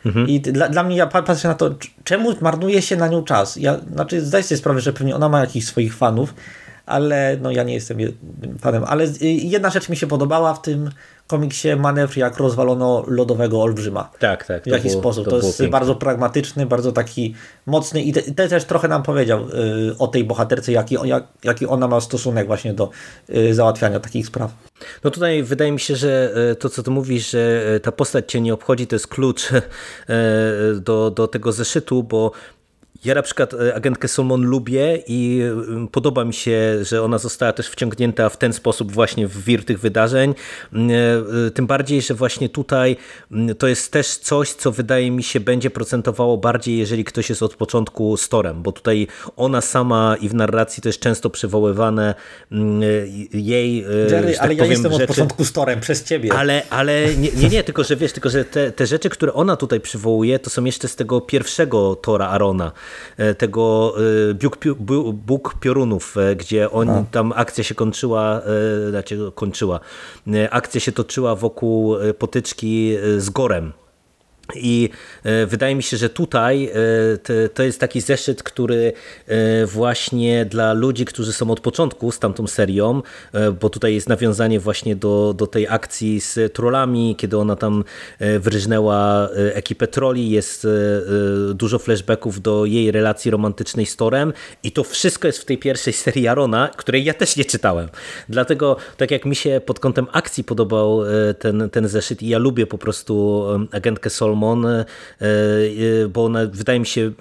Mhm. 0.05 0.27
I 0.27 0.39
dla, 0.39 0.69
dla 0.69 0.83
mnie, 0.83 0.97
ja 0.97 1.07
patrzę 1.07 1.47
na 1.47 1.53
to, 1.53 1.75
czemu 2.03 2.33
marnuje 2.41 2.81
się 2.81 2.95
na 2.95 3.07
nią 3.07 3.23
czas. 3.23 3.55
Ja, 3.55 3.79
znaczy, 3.93 4.21
zdaję 4.21 4.43
sobie 4.43 4.57
sprawę, 4.57 4.79
że 4.79 4.93
pewnie 4.93 5.15
ona 5.15 5.29
ma 5.29 5.39
jakichś 5.39 5.65
swoich 5.65 5.95
fanów, 5.95 6.33
ale 6.85 7.37
no 7.41 7.51
ja 7.51 7.63
nie 7.63 7.73
jestem 7.73 7.97
fanem. 8.59 8.83
Ale 8.87 9.03
y, 9.05 9.25
jedna 9.25 9.69
rzecz 9.69 9.89
mi 9.89 9.97
się 9.97 10.07
podobała 10.07 10.53
w 10.53 10.61
tym 10.61 10.89
komiksie 11.27 11.75
manewr, 11.75 12.17
jak 12.17 12.37
rozwalono 12.37 13.03
lodowego 13.07 13.61
olbrzyma. 13.61 14.11
Tak, 14.19 14.45
tak. 14.45 14.63
W 14.63 14.67
jaki 14.67 14.89
było, 14.89 15.01
sposób. 15.01 15.25
To, 15.25 15.31
to 15.31 15.45
jest 15.45 15.57
piękne. 15.57 15.71
bardzo 15.71 15.95
pragmatyczny, 15.95 16.65
bardzo 16.65 16.91
taki 16.91 17.35
mocny 17.65 18.01
i 18.01 18.13
te, 18.13 18.21
te 18.21 18.47
też 18.47 18.65
trochę 18.65 18.87
nam 18.87 19.03
powiedział 19.03 19.39
y, 19.49 19.97
o 19.99 20.07
tej 20.07 20.23
bohaterce, 20.23 20.71
jaki, 20.71 20.97
jak, 21.03 21.23
jaki 21.43 21.67
ona 21.67 21.87
ma 21.87 22.01
stosunek 22.01 22.47
właśnie 22.47 22.73
do 22.73 22.89
y, 23.29 23.53
załatwiania 23.53 23.99
takich 23.99 24.27
spraw. 24.27 24.51
No 25.03 25.11
tutaj 25.11 25.43
wydaje 25.43 25.71
mi 25.71 25.79
się, 25.79 25.95
że 25.95 26.33
y, 26.51 26.55
to 26.55 26.69
co 26.69 26.83
ty 26.83 26.91
mówisz, 26.91 27.29
że 27.31 27.73
y, 27.75 27.79
ta 27.79 27.91
postać 27.91 28.31
cię 28.31 28.41
nie 28.41 28.53
obchodzi, 28.53 28.87
to 28.87 28.95
jest 28.95 29.07
klucz 29.07 29.49
do, 30.81 31.11
do 31.11 31.27
tego 31.27 31.51
zeszytu, 31.51 32.03
bo 32.03 32.31
ja 33.05 33.15
na 33.15 33.21
przykład 33.21 33.53
e, 33.53 33.75
agentkę 33.75 34.07
Solomon 34.07 34.41
lubię 34.41 35.03
i 35.07 35.41
e, 35.83 35.87
podoba 35.91 36.25
mi 36.25 36.33
się, 36.33 36.85
że 36.85 37.03
ona 37.03 37.17
została 37.17 37.53
też 37.53 37.69
wciągnięta 37.69 38.29
w 38.29 38.37
ten 38.37 38.53
sposób 38.53 38.91
właśnie 38.91 39.27
w 39.27 39.43
wir 39.43 39.65
tych 39.65 39.79
wydarzeń. 39.79 40.35
Mm, 40.73 40.89
e, 41.47 41.51
tym 41.51 41.67
bardziej, 41.67 42.01
że 42.01 42.13
właśnie 42.13 42.49
tutaj 42.49 42.97
mm, 43.31 43.55
to 43.55 43.67
jest 43.67 43.91
też 43.91 44.07
coś, 44.07 44.53
co 44.53 44.71
wydaje 44.71 45.11
mi 45.11 45.23
się 45.23 45.39
będzie 45.39 45.69
procentowało 45.69 46.37
bardziej, 46.37 46.77
jeżeli 46.77 47.03
ktoś 47.03 47.29
jest 47.29 47.43
od 47.43 47.55
początku 47.55 48.17
storem, 48.17 48.63
bo 48.63 48.71
tutaj 48.71 49.07
ona 49.35 49.61
sama 49.61 50.15
i 50.21 50.29
w 50.29 50.33
narracji 50.33 50.83
to 50.83 50.89
jest 50.89 50.99
często 50.99 51.29
przywoływane 51.29 52.15
mm, 52.51 52.81
jej, 53.33 53.85
Jerry, 54.11 54.33
tak 54.33 54.41
ale 54.41 54.55
powiem, 54.55 54.57
ja 54.57 54.65
jestem 54.65 54.91
rzeczy, 54.91 55.03
od 55.03 55.07
początku 55.07 55.45
storem 55.45 55.79
przez 55.79 56.03
ciebie. 56.03 56.33
Ale, 56.33 56.61
ale 56.69 57.15
nie, 57.15 57.31
nie, 57.31 57.49
nie, 57.49 57.63
tylko 57.63 57.83
że 57.83 57.95
wiesz, 57.95 58.11
tylko 58.11 58.29
że 58.29 58.45
te, 58.45 58.71
te 58.71 58.87
rzeczy, 58.87 59.09
które 59.09 59.33
ona 59.33 59.55
tutaj 59.55 59.79
przywołuje, 59.79 60.39
to 60.39 60.49
są 60.49 60.65
jeszcze 60.65 60.87
z 60.87 60.95
tego 60.95 61.21
pierwszego 61.21 61.95
Tora 61.95 62.27
Arona, 62.27 62.65
E, 62.65 62.71
tego 63.37 63.95
e, 64.31 64.33
Bóg, 64.33 64.57
Bóg 65.13 65.55
Piorunów, 65.59 66.17
e, 66.17 66.35
gdzie 66.35 66.71
on, 66.71 66.89
A. 66.89 67.03
tam 67.11 67.33
akcja 67.35 67.63
się 67.63 67.75
kończyła, 67.75 68.41
znaczy 68.89 69.31
kończyła, 69.35 69.79
akcja 70.49 70.81
się 70.81 70.91
toczyła 70.91 71.35
wokół 71.35 71.95
potyczki 72.19 72.95
z 73.17 73.29
Gorem, 73.29 73.73
i 74.53 74.89
e, 75.23 75.45
wydaje 75.45 75.75
mi 75.75 75.83
się, 75.83 75.97
że 75.97 76.09
tutaj 76.09 76.65
e, 76.65 77.49
to 77.49 77.63
jest 77.63 77.79
taki 77.79 78.01
zeszyt, 78.01 78.43
który 78.43 78.93
e, 79.27 79.65
właśnie 79.65 80.45
dla 80.45 80.73
ludzi, 80.73 81.05
którzy 81.05 81.33
są 81.33 81.51
od 81.51 81.59
początku 81.59 82.11
z 82.11 82.19
tamtą 82.19 82.47
serią, 82.47 83.01
bo 83.61 83.69
tutaj 83.69 83.93
jest 83.93 84.09
nawiązanie 84.09 84.59
właśnie 84.59 84.95
do, 84.95 85.33
do 85.37 85.47
tej 85.47 85.67
akcji 85.67 86.21
z 86.21 86.53
trollami, 86.53 87.15
kiedy 87.15 87.37
ona 87.37 87.55
tam 87.55 87.83
wryżnęła 88.39 89.29
ekipę 89.53 89.87
troli, 89.87 90.29
jest 90.29 90.67
dużo 91.53 91.79
flashbacków 91.79 92.41
do 92.41 92.65
jej 92.65 92.91
relacji 92.91 93.31
romantycznej 93.31 93.85
z 93.85 93.95
Torem 93.95 94.33
i 94.63 94.71
to 94.71 94.83
wszystko 94.83 95.27
jest 95.27 95.39
w 95.39 95.45
tej 95.45 95.57
pierwszej 95.57 95.93
serii 95.93 96.27
Arona, 96.27 96.69
której 96.77 97.03
ja 97.03 97.13
też 97.13 97.35
nie 97.35 97.45
czytałem. 97.45 97.89
Dlatego 98.29 98.77
tak 98.97 99.11
jak 99.11 99.25
mi 99.25 99.35
się 99.35 99.61
pod 99.65 99.79
kątem 99.79 100.07
akcji 100.11 100.43
podobał 100.43 101.01
ten, 101.39 101.69
ten 101.69 101.87
zeszyt 101.87 102.23
i 102.23 102.27
ja 102.27 102.37
lubię 102.37 102.67
po 102.67 102.77
prostu 102.77 103.45
agentkę 103.71 104.09
Sol 104.09 104.34
Solomon, 104.35 104.65
e, 104.65 104.85
e, 105.21 106.07
bo 106.07 106.25
ona 106.25 106.39
wydaje 106.45 106.79
mi 106.79 106.85
się 106.85 107.11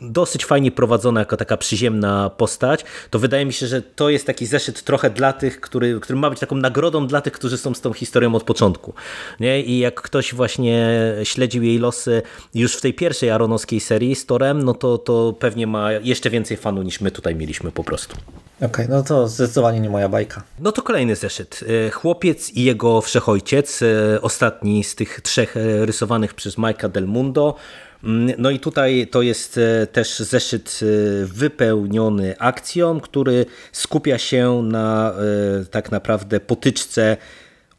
dosyć 0.00 0.44
fajnie 0.44 0.70
prowadzona 0.70 1.20
jako 1.20 1.36
taka 1.36 1.56
przyziemna 1.56 2.30
postać, 2.30 2.84
to 3.10 3.18
wydaje 3.18 3.46
mi 3.46 3.52
się, 3.52 3.66
że 3.66 3.82
to 3.82 4.10
jest 4.10 4.26
taki 4.26 4.46
zeszyt 4.46 4.82
trochę 4.82 5.10
dla 5.10 5.32
tych, 5.32 5.60
który, 5.60 6.00
który 6.00 6.18
ma 6.18 6.30
być 6.30 6.40
taką 6.40 6.56
nagrodą 6.56 7.06
dla 7.06 7.20
tych, 7.20 7.32
którzy 7.32 7.58
są 7.58 7.74
z 7.74 7.80
tą 7.80 7.92
historią 7.92 8.34
od 8.34 8.42
początku. 8.42 8.94
Nie? 9.40 9.62
I 9.62 9.78
jak 9.78 10.02
ktoś 10.02 10.34
właśnie 10.34 10.88
śledził 11.24 11.62
jej 11.62 11.78
losy 11.78 12.22
już 12.54 12.76
w 12.76 12.80
tej 12.80 12.94
pierwszej 12.94 13.30
aronowskiej 13.30 13.80
serii 13.80 14.14
z 14.14 14.26
Torem, 14.26 14.62
no 14.62 14.74
to, 14.74 14.98
to 14.98 15.34
pewnie 15.38 15.66
ma 15.66 15.92
jeszcze 15.92 16.30
więcej 16.30 16.56
fanu 16.56 16.82
niż 16.82 17.00
my 17.00 17.10
tutaj 17.10 17.34
mieliśmy 17.34 17.72
po 17.72 17.84
prostu. 17.84 18.16
Okej, 18.56 18.68
okay, 18.68 18.88
no 18.88 19.02
to 19.02 19.28
zdecydowanie 19.28 19.80
nie 19.80 19.90
moja 19.90 20.08
bajka. 20.08 20.42
No 20.58 20.72
to 20.72 20.82
kolejny 20.82 21.16
zeszyt. 21.16 21.60
E, 21.86 21.90
Chłopiec 21.90 22.50
i 22.50 22.64
jego 22.64 23.00
wszechojciec, 23.00 23.80
ostatni 24.20 24.84
z 24.84 24.94
tych 24.94 25.20
trzech 25.20 25.54
rysowanych 25.80 26.34
przez 26.34 26.58
Majka 26.58 26.88
Del 26.88 27.06
Mundo. 27.06 27.56
Mm, 28.04 28.34
no 28.38 28.50
i 28.50 28.60
tutaj 28.60 29.08
to 29.10 29.22
jest 29.22 29.58
e, 29.58 29.86
też 29.86 30.18
zeszyt 30.18 30.80
e, 30.82 30.86
wypełniony 31.26 32.38
akcją, 32.38 33.00
który 33.00 33.46
skupia 33.72 34.18
się 34.18 34.62
na 34.62 35.12
e, 35.12 35.64
tak 35.64 35.90
naprawdę 35.90 36.40
potyczce 36.40 37.16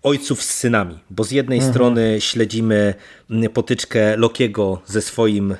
ojców 0.03 0.43
z 0.43 0.49
synami, 0.49 0.99
bo 1.09 1.23
z 1.23 1.31
jednej 1.31 1.57
mhm. 1.57 1.73
strony 1.73 2.21
śledzimy 2.21 2.93
potyczkę 3.53 4.17
Lokiego 4.17 4.81
ze 4.85 5.01
swoim 5.01 5.51
e, 5.51 5.57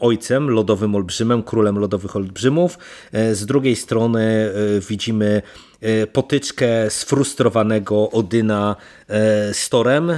ojcem, 0.00 0.50
lodowym 0.50 0.94
olbrzymem, 0.94 1.42
królem 1.42 1.78
lodowych 1.78 2.16
olbrzymów, 2.16 2.78
e, 3.12 3.34
z 3.34 3.46
drugiej 3.46 3.76
strony 3.76 4.50
e, 4.76 4.80
widzimy 4.80 5.42
potyczkę 6.12 6.90
sfrustrowanego 6.90 8.10
Odyna 8.10 8.76
z 9.52 9.68
Torem, 9.68 10.12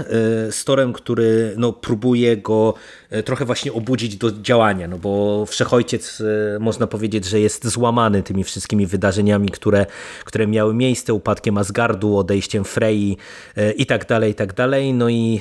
z 0.51 0.65
Torem, 0.65 0.93
który 0.93 1.55
no, 1.57 1.73
próbuje 1.73 2.37
go 2.37 2.75
trochę 3.25 3.45
właśnie 3.45 3.73
obudzić 3.73 4.17
do 4.17 4.33
działania, 4.33 4.89
no 4.89 4.99
bo 4.99 5.47
Wszechojciec 5.47 6.23
można 6.61 6.87
powiedzieć, 6.87 7.25
że 7.25 7.41
jest 7.41 7.67
złamany 7.67 8.23
tymi 8.23 8.45
wszystkimi 8.45 8.87
wydarzeniami, 8.87 9.49
które, 9.49 9.87
które 10.25 10.47
miały 10.47 10.75
miejsce, 10.75 11.15
upadkiem 11.15 11.59
Asgardu, 11.59 12.17
odejściem 12.17 12.65
Frey 12.65 13.17
i 13.77 13.87
tak 13.87 14.07
dalej, 14.07 14.33
i 14.33 14.35
tak 14.35 14.55
dalej, 14.55 14.93
no 14.93 15.09
i 15.09 15.41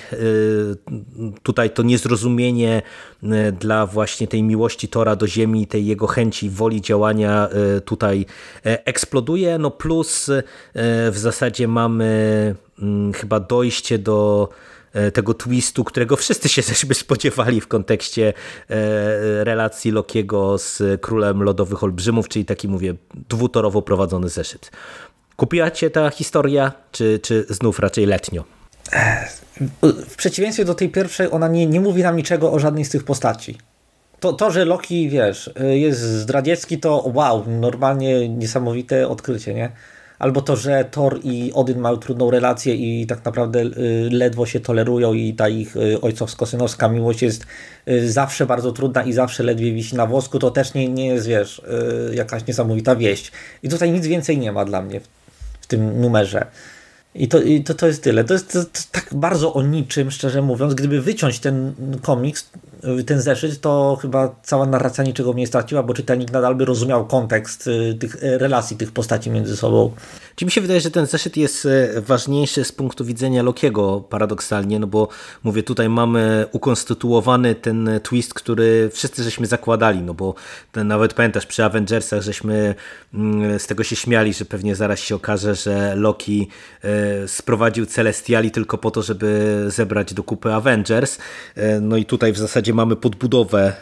tutaj 1.44 1.70
to 1.70 1.84
niezrozumienie 1.84 2.82
e, 3.24 3.52
dla 3.52 3.86
właśnie 3.86 4.28
tej 4.28 4.44
miłości 4.44 4.88
Tora 4.88 5.16
do 5.16 5.28
ziemi, 5.28 5.68
tej 5.68 5.86
jego 5.86 6.08
chęci, 6.08 6.50
woli 6.50 6.82
działania 6.82 7.50
e, 7.50 7.82
tutaj 7.82 8.26
e, 8.66 8.86
eksploduje. 8.86 9.58
No 9.58 9.72
plus 9.72 10.32
w 11.12 11.16
zasadzie 11.16 11.68
mamy 11.68 12.56
chyba 13.16 13.40
dojście 13.40 14.00
do 14.00 14.50
tego 15.14 15.34
twistu, 15.34 15.84
którego 15.84 16.16
wszyscy 16.16 16.50
się 16.50 16.62
żeśmy 16.70 16.96
spodziewali 16.96 17.62
w 17.62 17.68
kontekście 17.68 18.34
relacji 19.40 19.92
Lokiego 19.92 20.58
z 20.58 21.02
Królem 21.02 21.44
Lodowych 21.44 21.84
Olbrzymów, 21.84 22.28
czyli 22.28 22.46
taki, 22.46 22.68
mówię, 22.68 22.94
dwutorowo 23.30 23.82
prowadzony 23.82 24.30
zeszyt. 24.30 24.72
Kupiła 25.36 25.72
cię 25.72 25.90
ta 25.90 26.10
historia, 26.10 26.72
czy, 26.92 27.20
czy 27.24 27.46
znów 27.50 27.80
raczej 27.80 28.06
letnio? 28.06 28.44
w 30.08 30.16
przeciwieństwie 30.16 30.66
do 30.66 30.76
tej 30.76 30.90
pierwszej, 30.90 31.32
ona 31.32 31.48
nie, 31.48 31.66
nie 31.66 31.82
mówi 31.82 32.04
nam 32.04 32.18
niczego 32.18 32.52
o 32.52 32.60
żadnej 32.60 32.86
z 32.86 32.90
tych 32.90 33.04
postaci. 33.04 33.58
To, 34.20 34.34
to, 34.34 34.52
że 34.52 34.66
Loki, 34.66 35.10
wiesz, 35.10 35.52
jest 35.60 36.02
zdradziecki, 36.02 36.80
to 36.80 37.12
wow, 37.14 37.44
normalnie 37.48 38.30
niesamowite 38.30 39.08
odkrycie, 39.08 39.54
nie? 39.54 39.72
Albo 40.20 40.42
to, 40.42 40.56
że 40.56 40.86
Thor 40.92 41.20
i 41.24 41.52
Odyn 41.54 41.80
mają 41.80 41.98
trudną 41.98 42.32
relację 42.32 42.76
i 42.76 43.08
tak 43.08 43.26
naprawdę 43.26 43.60
y, 43.62 44.10
ledwo 44.12 44.46
się 44.46 44.60
tolerują 44.60 45.14
i 45.14 45.34
ta 45.34 45.50
ich 45.50 45.76
y, 45.76 46.02
ojcowsko-synowska 46.02 46.90
miłość 46.90 47.22
jest 47.22 47.46
y, 47.88 48.12
zawsze 48.12 48.46
bardzo 48.46 48.72
trudna 48.72 49.04
i 49.04 49.14
zawsze 49.14 49.44
ledwie 49.44 49.74
wisi 49.74 49.96
na 49.96 50.06
wosku, 50.06 50.40
to 50.40 50.52
też 50.52 50.74
nie, 50.74 50.90
nie 50.90 51.08
jest, 51.08 51.28
wiesz, 51.28 51.62
jakaś 52.14 52.48
niesamowita 52.48 52.96
wieść. 52.96 53.32
I 53.64 53.70
tutaj 53.70 53.92
nic 53.92 54.08
więcej 54.08 54.38
nie 54.38 54.52
ma 54.52 54.66
dla 54.66 54.82
mnie 54.82 55.00
w, 55.00 55.08
w 55.62 55.68
tym 55.68 56.02
numerze. 56.02 56.46
I 57.16 57.28
to, 57.28 57.42
i 57.42 57.64
to, 57.64 57.74
to 57.74 57.88
jest 57.88 58.04
tyle. 58.04 58.24
To 58.24 58.34
jest, 58.34 58.54
to, 58.54 58.64
to 58.64 58.80
tak 58.92 59.10
bardzo 59.12 59.54
o 59.54 59.62
niczym, 59.62 60.12
szczerze 60.12 60.42
mówiąc. 60.42 60.74
Gdyby 60.74 61.02
wyciąć 61.02 61.40
ten 61.40 61.74
komiks, 62.02 62.50
ten 63.06 63.22
zeszyt, 63.22 63.62
to 63.62 63.98
chyba 64.02 64.36
cała 64.44 64.66
narracja 64.66 65.04
niczego 65.04 65.34
nie 65.34 65.48
straciła, 65.48 65.84
bo 65.84 65.94
czytelnik 65.94 66.32
nadal 66.32 66.56
by 66.56 66.66
rozumiał 66.66 67.06
kontekst 67.06 67.68
y, 67.68 67.96
tych 68.00 68.24
y, 68.24 68.38
relacji 68.38 68.78
tych 68.78 68.92
postaci 68.92 69.30
między 69.30 69.58
sobą. 69.58 69.92
Czy 70.36 70.46
mi 70.46 70.52
się 70.52 70.62
wydaje, 70.62 70.82
że 70.82 70.92
ten 70.92 71.06
zeszyt 71.06 71.38
jest 71.38 71.66
e, 71.66 72.02
ważniejszy 72.02 72.64
z 72.64 72.72
punktu 72.72 73.06
widzenia 73.06 73.44
Lokiego 73.44 74.02
paradoksalnie, 74.10 74.80
no 74.80 74.88
bo 74.88 75.08
mówię, 75.44 75.64
tutaj 75.64 75.90
mamy 75.90 76.46
ukonstytuowany 76.52 77.56
ten 77.56 77.90
twist, 78.04 78.34
który 78.34 78.90
wszyscy 78.94 79.24
żeśmy 79.24 79.48
zakładali, 79.48 80.02
no 80.02 80.14
bo 80.14 80.36
ten, 80.72 80.88
nawet 80.88 81.14
pamiętasz 81.14 81.46
przy 81.46 81.64
Avengersach, 81.64 82.22
żeśmy 82.22 82.76
mm, 83.14 83.60
z 83.60 83.68
tego 83.68 83.84
się 83.84 83.96
śmiali, 83.96 84.34
że 84.34 84.46
pewnie 84.46 84.76
zaraz 84.76 85.00
się 85.00 85.16
okaże, 85.16 85.56
że 85.56 85.96
Loki 85.96 86.48
sprowadził 87.28 87.86
Celestiali 87.86 88.52
tylko 88.52 88.78
po 88.78 88.92
to, 88.92 89.02
żeby 89.02 89.64
zebrać 89.68 90.14
do 90.14 90.24
kupy 90.24 90.54
Avengers. 90.54 91.18
No 91.82 91.98
i 91.98 92.06
tutaj 92.06 92.34
w 92.34 92.38
zasadzie 92.38 92.67
mamy 92.74 92.96
podbudowę 92.96 93.74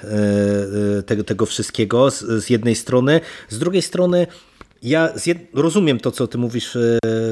tego, 1.05 1.23
tego 1.23 1.45
wszystkiego 1.45 2.11
z, 2.11 2.43
z 2.43 2.49
jednej 2.49 2.75
strony, 2.75 3.21
z 3.49 3.59
drugiej 3.59 3.81
strony 3.81 4.27
ja 4.85 5.09
rozumiem 5.53 5.99
to, 5.99 6.11
co 6.11 6.27
ty 6.27 6.37
mówisz 6.37 6.75
e, 6.75 6.79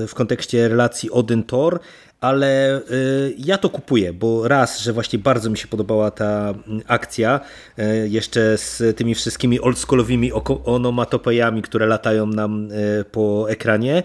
w 0.08 0.12
kontekście 0.14 0.68
relacji 0.68 1.10
Odyn-Thor, 1.12 1.80
ale 2.24 2.82
y, 2.92 3.34
ja 3.38 3.58
to 3.58 3.70
kupuję, 3.70 4.14
bo 4.14 4.48
raz, 4.48 4.80
że 4.80 4.94
właśnie 4.94 5.20
bardzo 5.20 5.50
mi 5.50 5.58
się 5.58 5.68
podobała 5.68 6.12
ta 6.12 6.54
mm, 6.68 6.82
akcja, 6.88 7.40
y, 7.80 8.10
jeszcze 8.10 8.58
z 8.58 8.98
tymi 8.98 9.16
wszystkimi 9.16 9.60
oldschoolowymi 9.60 10.32
onomatopejami, 10.66 11.62
które 11.62 11.86
latają 11.86 12.26
nam 12.26 12.72
y, 12.72 13.06
po 13.12 13.46
ekranie, 13.50 14.04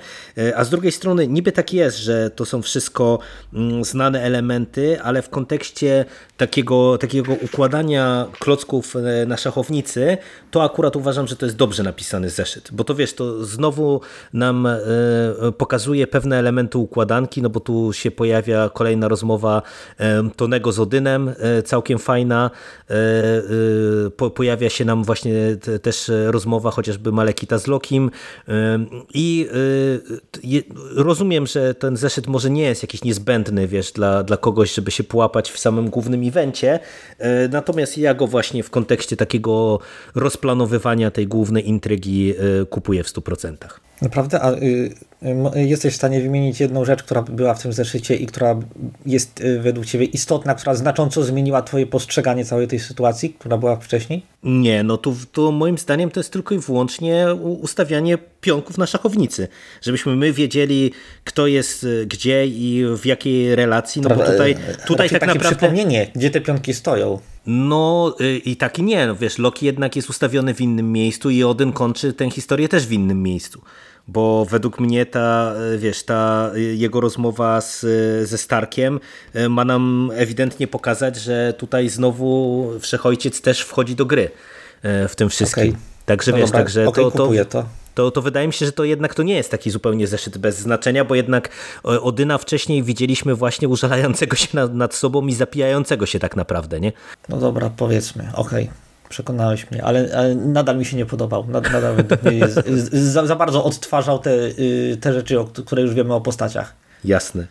a 0.57 0.65
z 0.65 0.71
drugiej 0.71 0.93
strony 0.93 1.29
niby 1.29 1.53
tak 1.53 1.73
jest, 1.73 1.99
że 1.99 2.31
to 2.31 2.45
są 2.45 2.63
wszystko 2.63 3.19
mm, 3.55 3.85
znane 3.85 4.23
elementy, 4.23 5.01
ale 5.03 5.23
w 5.23 5.29
kontekście 5.29 6.05
takiego, 6.37 6.99
takiego 6.99 7.33
układania 7.33 8.27
klocków 8.39 8.95
na 9.27 9.37
szachownicy, 9.37 10.17
to 10.51 10.65
akurat 10.65 10.97
uważam, 10.97 11.27
że 11.27 11.37
to 11.37 11.47
jest 11.47 11.57
dobrze 11.57 11.83
napisany 11.83 12.31
zeszyt, 12.31 12.69
bo 12.73 12.85
to 12.85 12.95
wiesz, 12.95 13.15
to 13.15 13.45
znowu 13.45 14.01
nam 14.33 14.69
pokazuje 15.59 16.07
pewne 16.07 16.37
elementy 16.37 16.79
układanki, 16.79 17.43
no 17.43 17.51
bo 17.51 17.61
tu 17.61 17.93
się 17.93 18.08
pojawia 18.11 18.71
kolejna 18.75 19.09
rozmowa 19.09 19.63
Tonego 20.37 20.73
z 20.73 20.79
Odynem, 20.79 21.29
e, 21.29 21.63
całkiem 21.63 21.99
fajna. 21.99 22.51
E, 22.91 22.95
e, 24.27 24.31
pojawia 24.31 24.71
się 24.71 24.85
nam 24.85 25.05
właśnie 25.05 25.33
też 25.83 26.11
rozmowa 26.27 26.71
chociażby 26.71 27.13
Malekita 27.13 27.59
z 27.59 27.67
Lokim 27.67 28.11
i 29.15 29.49
rozumiem, 30.95 31.47
że 31.47 31.75
ten 31.75 31.97
zeszyt 31.97 32.27
może 32.27 32.51
nie 32.51 32.63
jest 32.63 32.83
jakiś 32.83 33.05
niezbędny, 33.05 33.69
wiesz, 33.69 33.93
dla, 33.93 34.23
dla 34.23 34.37
kogoś, 34.37 34.75
żeby 34.75 34.91
się 34.91 35.05
połapać 35.05 35.51
w 35.51 35.59
samym 35.59 35.91
głównym 35.91 36.29
evencie, 36.29 36.79
natomiast 37.51 37.99
ja 37.99 38.15
go 38.15 38.27
właśnie 38.27 38.63
w 38.63 38.71
kontekście 38.71 39.17
takiego 39.17 39.79
rozplanowywania 40.15 41.11
tej 41.11 41.27
głównej 41.27 41.69
intrygi 41.69 42.35
kupuję 42.71 43.05
w 43.05 43.07
100%. 43.07 43.57
Naprawdę? 44.03 44.41
A 44.41 44.53
y, 44.53 44.95
jesteś 45.55 45.93
w 45.93 45.97
stanie 45.97 46.21
wymienić 46.21 46.61
jedną 46.61 46.85
rzecz, 46.85 47.03
która 47.03 47.23
była 47.23 47.55
w 47.55 47.63
tym 47.63 47.73
zeszycie 47.73 48.17
i 48.17 48.27
która 48.27 48.61
jest 49.07 49.41
y, 49.41 49.61
według 49.61 49.87
Ciebie 49.87 50.05
istotna, 50.05 50.55
która 50.55 50.75
znacząco 50.75 51.25
zmieniła 51.25 51.63
Twoje 51.63 51.87
postrzeganie 51.87 52.45
całej 52.45 52.69
tej 52.69 52.79
sytuacji, 52.79 53.31
która 53.39 53.59
była 53.59 53.77
wcześniej? 53.77 54.23
Nie, 54.43 54.83
no 54.83 54.97
to, 54.97 55.15
to 55.33 55.53
moim 55.53 55.79
zdaniem 55.79 56.11
to 56.11 56.21
jest 56.21 56.33
tylko 56.33 56.55
i 56.55 56.59
wyłącznie 56.59 57.27
ustawianie 57.35 58.19
pionków 58.41 58.79
na 58.79 58.87
szachownicy. 58.87 59.49
Żebyśmy 59.83 60.17
my 60.17 60.33
wiedzieli, 60.33 60.93
kto 61.25 61.47
jest 61.47 61.87
gdzie 62.07 62.47
i 62.47 62.85
w 62.97 63.07
jakiej 63.07 63.55
relacji, 63.55 64.03
no 64.03 64.09
bo 64.09 64.25
tutaj, 64.25 64.57
tutaj 64.87 65.11
tak 65.11 65.21
takie 65.21 65.35
naprawdę... 65.35 65.57
przypomnienie, 65.57 66.11
gdzie 66.15 66.31
te 66.31 66.41
pionki 66.41 66.75
stoją. 66.75 67.19
No 67.47 68.17
i 68.45 68.57
tak 68.57 68.79
i 68.79 68.83
nie, 68.83 69.07
no 69.07 69.17
wiesz, 69.17 69.39
Loki 69.39 69.67
jednak 69.67 69.97
jest 69.97 70.11
ustawiony 70.11 70.55
w 70.55 70.61
innym 70.61 70.93
miejscu 70.93 71.31
i 71.31 71.45
Odyn 71.45 71.73
kończy 71.73 72.13
tę 72.13 72.31
historię 72.31 72.69
też 72.69 72.87
w 72.87 72.93
innym 72.93 73.23
miejscu 73.23 73.61
bo 74.09 74.45
według 74.45 74.81
mnie 74.81 75.07
ta, 75.07 75.55
wiesz, 75.79 76.03
ta 76.03 76.51
jego 76.75 77.01
rozmowa 77.01 77.61
z, 77.61 77.81
ze 78.29 78.39
Starkiem 78.39 79.01
e, 79.35 79.49
ma 79.49 79.65
nam 79.65 80.11
ewidentnie 80.15 80.67
pokazać, 80.67 81.17
że 81.17 81.55
tutaj 81.59 81.89
znowu 81.89 82.71
Wszechojciec 82.81 83.41
też 83.41 83.61
wchodzi 83.61 83.95
do 83.95 84.07
gry 84.07 84.31
e, 84.83 85.09
w 85.09 85.17
tym 85.17 85.29
wszystkim. 85.29 85.69
Okay. 85.69 85.81
Także 86.07 86.31
no 86.31 86.37
wiesz, 86.37 86.47
dobra, 86.47 86.59
także 86.61 86.89
okay, 86.89 87.05
to, 87.05 87.11
to, 87.11 87.45
to, 87.45 87.65
to, 87.95 88.11
to 88.11 88.23
wydaje 88.23 88.47
mi 88.47 88.53
się, 88.53 88.67
że 88.67 88.73
to 88.73 88.85
jednak 88.85 89.15
to 89.15 89.23
nie 89.23 89.35
jest 89.35 89.51
taki 89.51 89.71
zupełnie 89.71 90.07
zeszyt 90.07 90.39
bez 90.39 90.59
znaczenia, 90.59 91.05
bo 91.05 91.15
jednak 91.15 91.49
e, 91.85 92.01
Odyna 92.01 92.39
wcześniej 92.39 92.83
widzieliśmy 92.83 93.35
właśnie 93.35 93.69
użalającego 93.69 94.37
się 94.37 94.49
nad, 94.53 94.75
nad 94.75 94.95
sobą 94.95 95.27
i 95.27 95.35
zapijającego 95.35 96.07
się 96.07 96.19
tak 96.19 96.37
naprawdę, 96.37 96.81
nie? 96.81 96.93
No 97.29 97.37
dobra, 97.37 97.71
powiedzmy, 97.77 98.29
okej. 98.35 98.65
Okay. 98.65 98.88
Przekonałeś 99.09 99.71
mnie, 99.71 99.85
ale, 99.85 100.09
ale, 100.17 100.35
nadal 100.35 100.79
mi 100.79 100.85
się 100.85 100.97
nie 100.97 101.07
podobał. 101.07 101.47
Nadal 101.49 101.95
za, 102.93 103.27
za, 103.27 103.37
bardzo 103.37 103.65
odtwarzał 103.65 104.19
te, 104.19 104.31
y, 104.31 104.99
te 105.01 105.13
rzeczy, 105.13 105.37
które 105.67 105.83
już 105.83 105.95
wiemy 105.95 106.15
o 106.15 106.21
postaciach. 106.21 106.88
Jasne. 107.05 107.47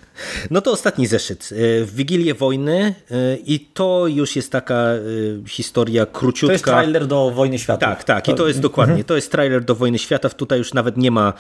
No 0.51 0.62
to 0.62 0.71
ostatni 0.71 1.07
zeszyt. 1.07 1.49
E, 1.51 1.86
w 1.86 1.95
Wigilię 1.95 2.33
Wojny 2.33 2.95
e, 3.12 3.38
i 3.45 3.60
to 3.60 4.07
już 4.07 4.36
jest 4.36 4.51
taka 4.51 4.75
e, 4.75 4.99
historia 5.47 6.05
króciutka. 6.05 6.47
To 6.47 6.53
jest 6.53 6.63
trailer 6.65 7.07
do 7.07 7.31
Wojny 7.31 7.60
Świata. 7.60 7.88
Tak, 7.88 8.03
tak. 8.03 8.27
I 8.27 8.33
to 8.33 8.47
jest 8.47 8.60
dokładnie. 8.60 8.93
Mhm. 8.93 9.05
To 9.05 9.15
jest 9.15 9.31
trailer 9.31 9.63
do 9.63 9.75
Wojny 9.75 9.99
Świata. 9.99 10.29
Tutaj 10.29 10.60
już 10.60 10.73
nawet 10.73 10.97
nie 10.97 11.12
ma 11.12 11.33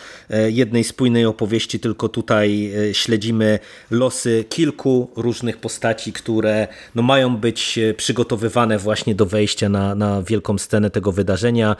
jednej 0.47 0.83
spójnej 0.83 1.25
opowieści, 1.25 1.79
tylko 1.79 2.09
tutaj 2.09 2.73
śledzimy 2.93 3.59
losy 3.91 4.45
kilku 4.49 5.11
różnych 5.15 5.57
postaci, 5.57 6.13
które 6.13 6.67
no, 6.95 7.01
mają 7.01 7.37
być 7.37 7.79
przygotowywane 7.97 8.77
właśnie 8.77 9.15
do 9.15 9.25
wejścia 9.25 9.69
na, 9.69 9.95
na 9.95 10.21
wielką 10.21 10.57
scenę 10.57 10.89
tego 10.89 11.11
wydarzenia, 11.11 11.75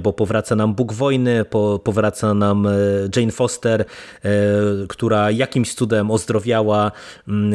bo 0.00 0.12
powraca 0.12 0.56
nam 0.56 0.74
Bóg 0.74 0.92
Wojny, 0.92 1.44
po, 1.44 1.78
powraca 1.84 2.34
nam 2.34 2.68
Jane 3.16 3.32
Foster, 3.32 3.84
która 4.88 5.30
jakim 5.30 5.59
jakimś 5.60 5.74
cudem 5.74 6.10
ozdrowiała, 6.10 6.92
mm, 7.28 7.52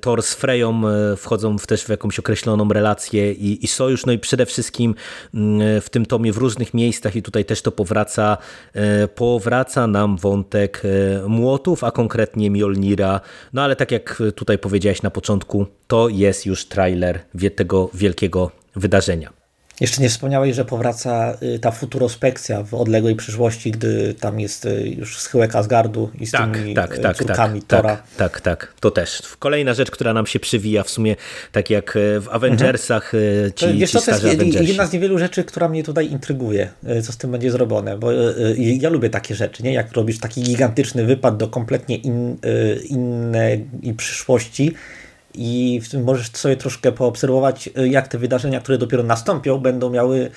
Thor 0.00 0.22
z 0.22 0.34
Freją 0.34 0.82
wchodzą 1.16 1.58
w 1.58 1.66
też 1.66 1.84
w 1.84 1.88
jakąś 1.88 2.18
określoną 2.18 2.68
relację 2.68 3.32
i, 3.32 3.64
i 3.64 3.68
sojusz, 3.68 4.06
no 4.06 4.12
i 4.12 4.18
przede 4.18 4.46
wszystkim 4.46 4.94
mm, 5.34 5.80
w 5.80 5.90
tym 5.90 6.06
tomie 6.06 6.32
w 6.32 6.36
różnych 6.36 6.74
miejscach 6.74 7.16
i 7.16 7.22
tutaj 7.22 7.44
też 7.44 7.62
to 7.62 7.72
powraca, 7.72 8.38
powraca 9.14 9.86
nam 9.86 10.16
wątek 10.16 10.82
młotów, 11.28 11.84
a 11.84 11.90
konkretnie 11.90 12.50
Mjolnira, 12.50 13.20
no 13.52 13.62
ale 13.62 13.76
tak 13.76 13.92
jak 13.92 14.22
tutaj 14.34 14.58
powiedziałeś 14.58 15.02
na 15.02 15.10
początku, 15.10 15.66
to 15.86 16.08
jest 16.08 16.46
już 16.46 16.66
trailer 16.66 17.20
tego 17.56 17.90
wielkiego 17.94 18.50
wydarzenia. 18.76 19.41
Jeszcze 19.82 20.02
nie 20.02 20.08
wspomniałeś, 20.08 20.56
że 20.56 20.64
powraca 20.64 21.38
y, 21.42 21.58
ta 21.58 21.70
futurospekcja 21.70 22.62
w 22.62 22.74
odległej 22.74 23.16
przyszłości, 23.16 23.70
gdy 23.70 24.14
tam 24.14 24.40
jest 24.40 24.64
y, 24.64 24.94
już 24.98 25.18
schyłek 25.18 25.56
Asgardu 25.56 26.10
i 26.20 26.26
z 26.26 26.30
tak, 26.30 26.54
tymi 26.54 26.74
tak, 26.74 26.98
tak, 26.98 27.16
córkami 27.16 27.62
tak, 27.62 27.80
Tora. 27.80 27.96
Tak, 27.96 28.06
tak, 28.16 28.40
tak, 28.40 28.74
to 28.80 28.90
też. 28.90 29.22
Kolejna 29.38 29.74
rzecz, 29.74 29.90
która 29.90 30.12
nam 30.12 30.26
się 30.26 30.40
przywija 30.40 30.82
w 30.82 30.90
sumie, 30.90 31.16
tak 31.52 31.70
jak 31.70 31.98
w 32.20 32.28
Avengersach 32.30 33.14
mhm. 33.14 33.52
ci, 33.52 33.78
Wiesz, 33.78 33.90
ci 33.90 33.98
to 33.98 34.10
jest 34.10 34.24
Avengersi. 34.24 34.68
jedna 34.68 34.86
z 34.86 34.92
niewielu 34.92 35.18
rzeczy, 35.18 35.44
która 35.44 35.68
mnie 35.68 35.84
tutaj 35.84 36.10
intryguje, 36.10 36.68
co 37.02 37.12
z 37.12 37.16
tym 37.16 37.30
będzie 37.30 37.50
zrobione, 37.50 37.98
bo 37.98 38.12
ja 38.56 38.88
lubię 38.88 39.10
takie 39.10 39.34
rzeczy, 39.34 39.62
nie? 39.62 39.72
jak 39.72 39.92
robisz 39.92 40.18
taki 40.18 40.42
gigantyczny 40.42 41.04
wypad 41.04 41.36
do 41.36 41.48
kompletnie 41.48 41.96
in, 41.96 42.36
innej 42.88 43.66
przyszłości, 43.96 44.74
i 45.34 45.80
możesz 46.04 46.30
sobie 46.30 46.56
troszkę 46.56 46.92
poobserwować, 46.92 47.70
y, 47.78 47.88
jak 47.88 48.08
te 48.08 48.18
wydarzenia, 48.18 48.60
które 48.60 48.78
dopiero 48.78 49.02
nastąpią, 49.02 49.58
będą 49.58 49.90
miały 49.90 50.30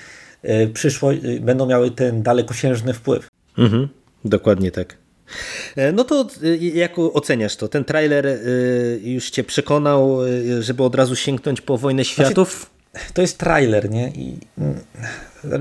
y, 0.44 0.70
przyszłość, 0.74 1.24
y, 1.24 1.40
będą 1.40 1.66
miały 1.66 1.90
ten 1.90 2.22
dalekosiężny 2.22 2.94
wpływ. 2.94 3.28
Mhm, 3.58 3.88
dokładnie 4.24 4.70
tak. 4.70 4.96
E, 5.76 5.92
no 5.92 6.04
to 6.04 6.26
jak 6.60 6.98
oceniasz 6.98 7.56
to? 7.56 7.68
Ten 7.68 7.84
trailer 7.84 8.38
już 9.02 9.30
cię 9.30 9.44
przekonał, 9.44 10.18
żeby 10.60 10.82
od 10.82 10.94
razu 10.94 11.16
sięgnąć 11.16 11.60
po 11.60 11.78
Wojnę 11.78 12.04
znaczy, 12.04 12.14
Światów? 12.14 12.50
Znaczy, 12.50 12.75
to 13.14 13.22
jest 13.22 13.38
trailer, 13.38 13.90
nie? 13.90 14.08
I 14.08 14.38
mm, 14.58 14.80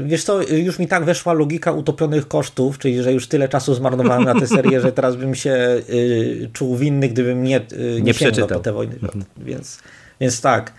Wiesz 0.06 0.24
co, 0.24 0.42
już 0.42 0.80
mi 0.80 0.88
tak 0.88 1.06
weszła 1.06 1.34
logika 1.34 1.72
utopionych 1.72 2.28
kosztów, 2.28 2.80
czyli 2.80 3.04
że 3.04 3.14
już 3.14 3.28
tyle 3.28 3.50
czasu 3.50 3.74
zmarnowałem 3.74 4.24
na 4.24 4.40
tę 4.40 4.48
serię, 4.48 4.82
że 4.82 4.92
teraz 4.92 5.16
bym 5.16 5.36
się 5.36 5.82
y, 5.90 6.50
czuł 6.54 6.78
winny, 6.78 7.10
gdybym 7.10 7.44
nie, 7.44 7.58
y, 7.58 7.64
nie, 7.78 8.02
nie 8.02 8.14
przeczytał 8.14 8.48
po 8.48 8.64
te 8.64 8.74
wojny. 8.74 8.96
Mhm. 9.04 9.26
Więc, 9.38 9.80
więc 10.22 10.42
tak. 10.42 10.74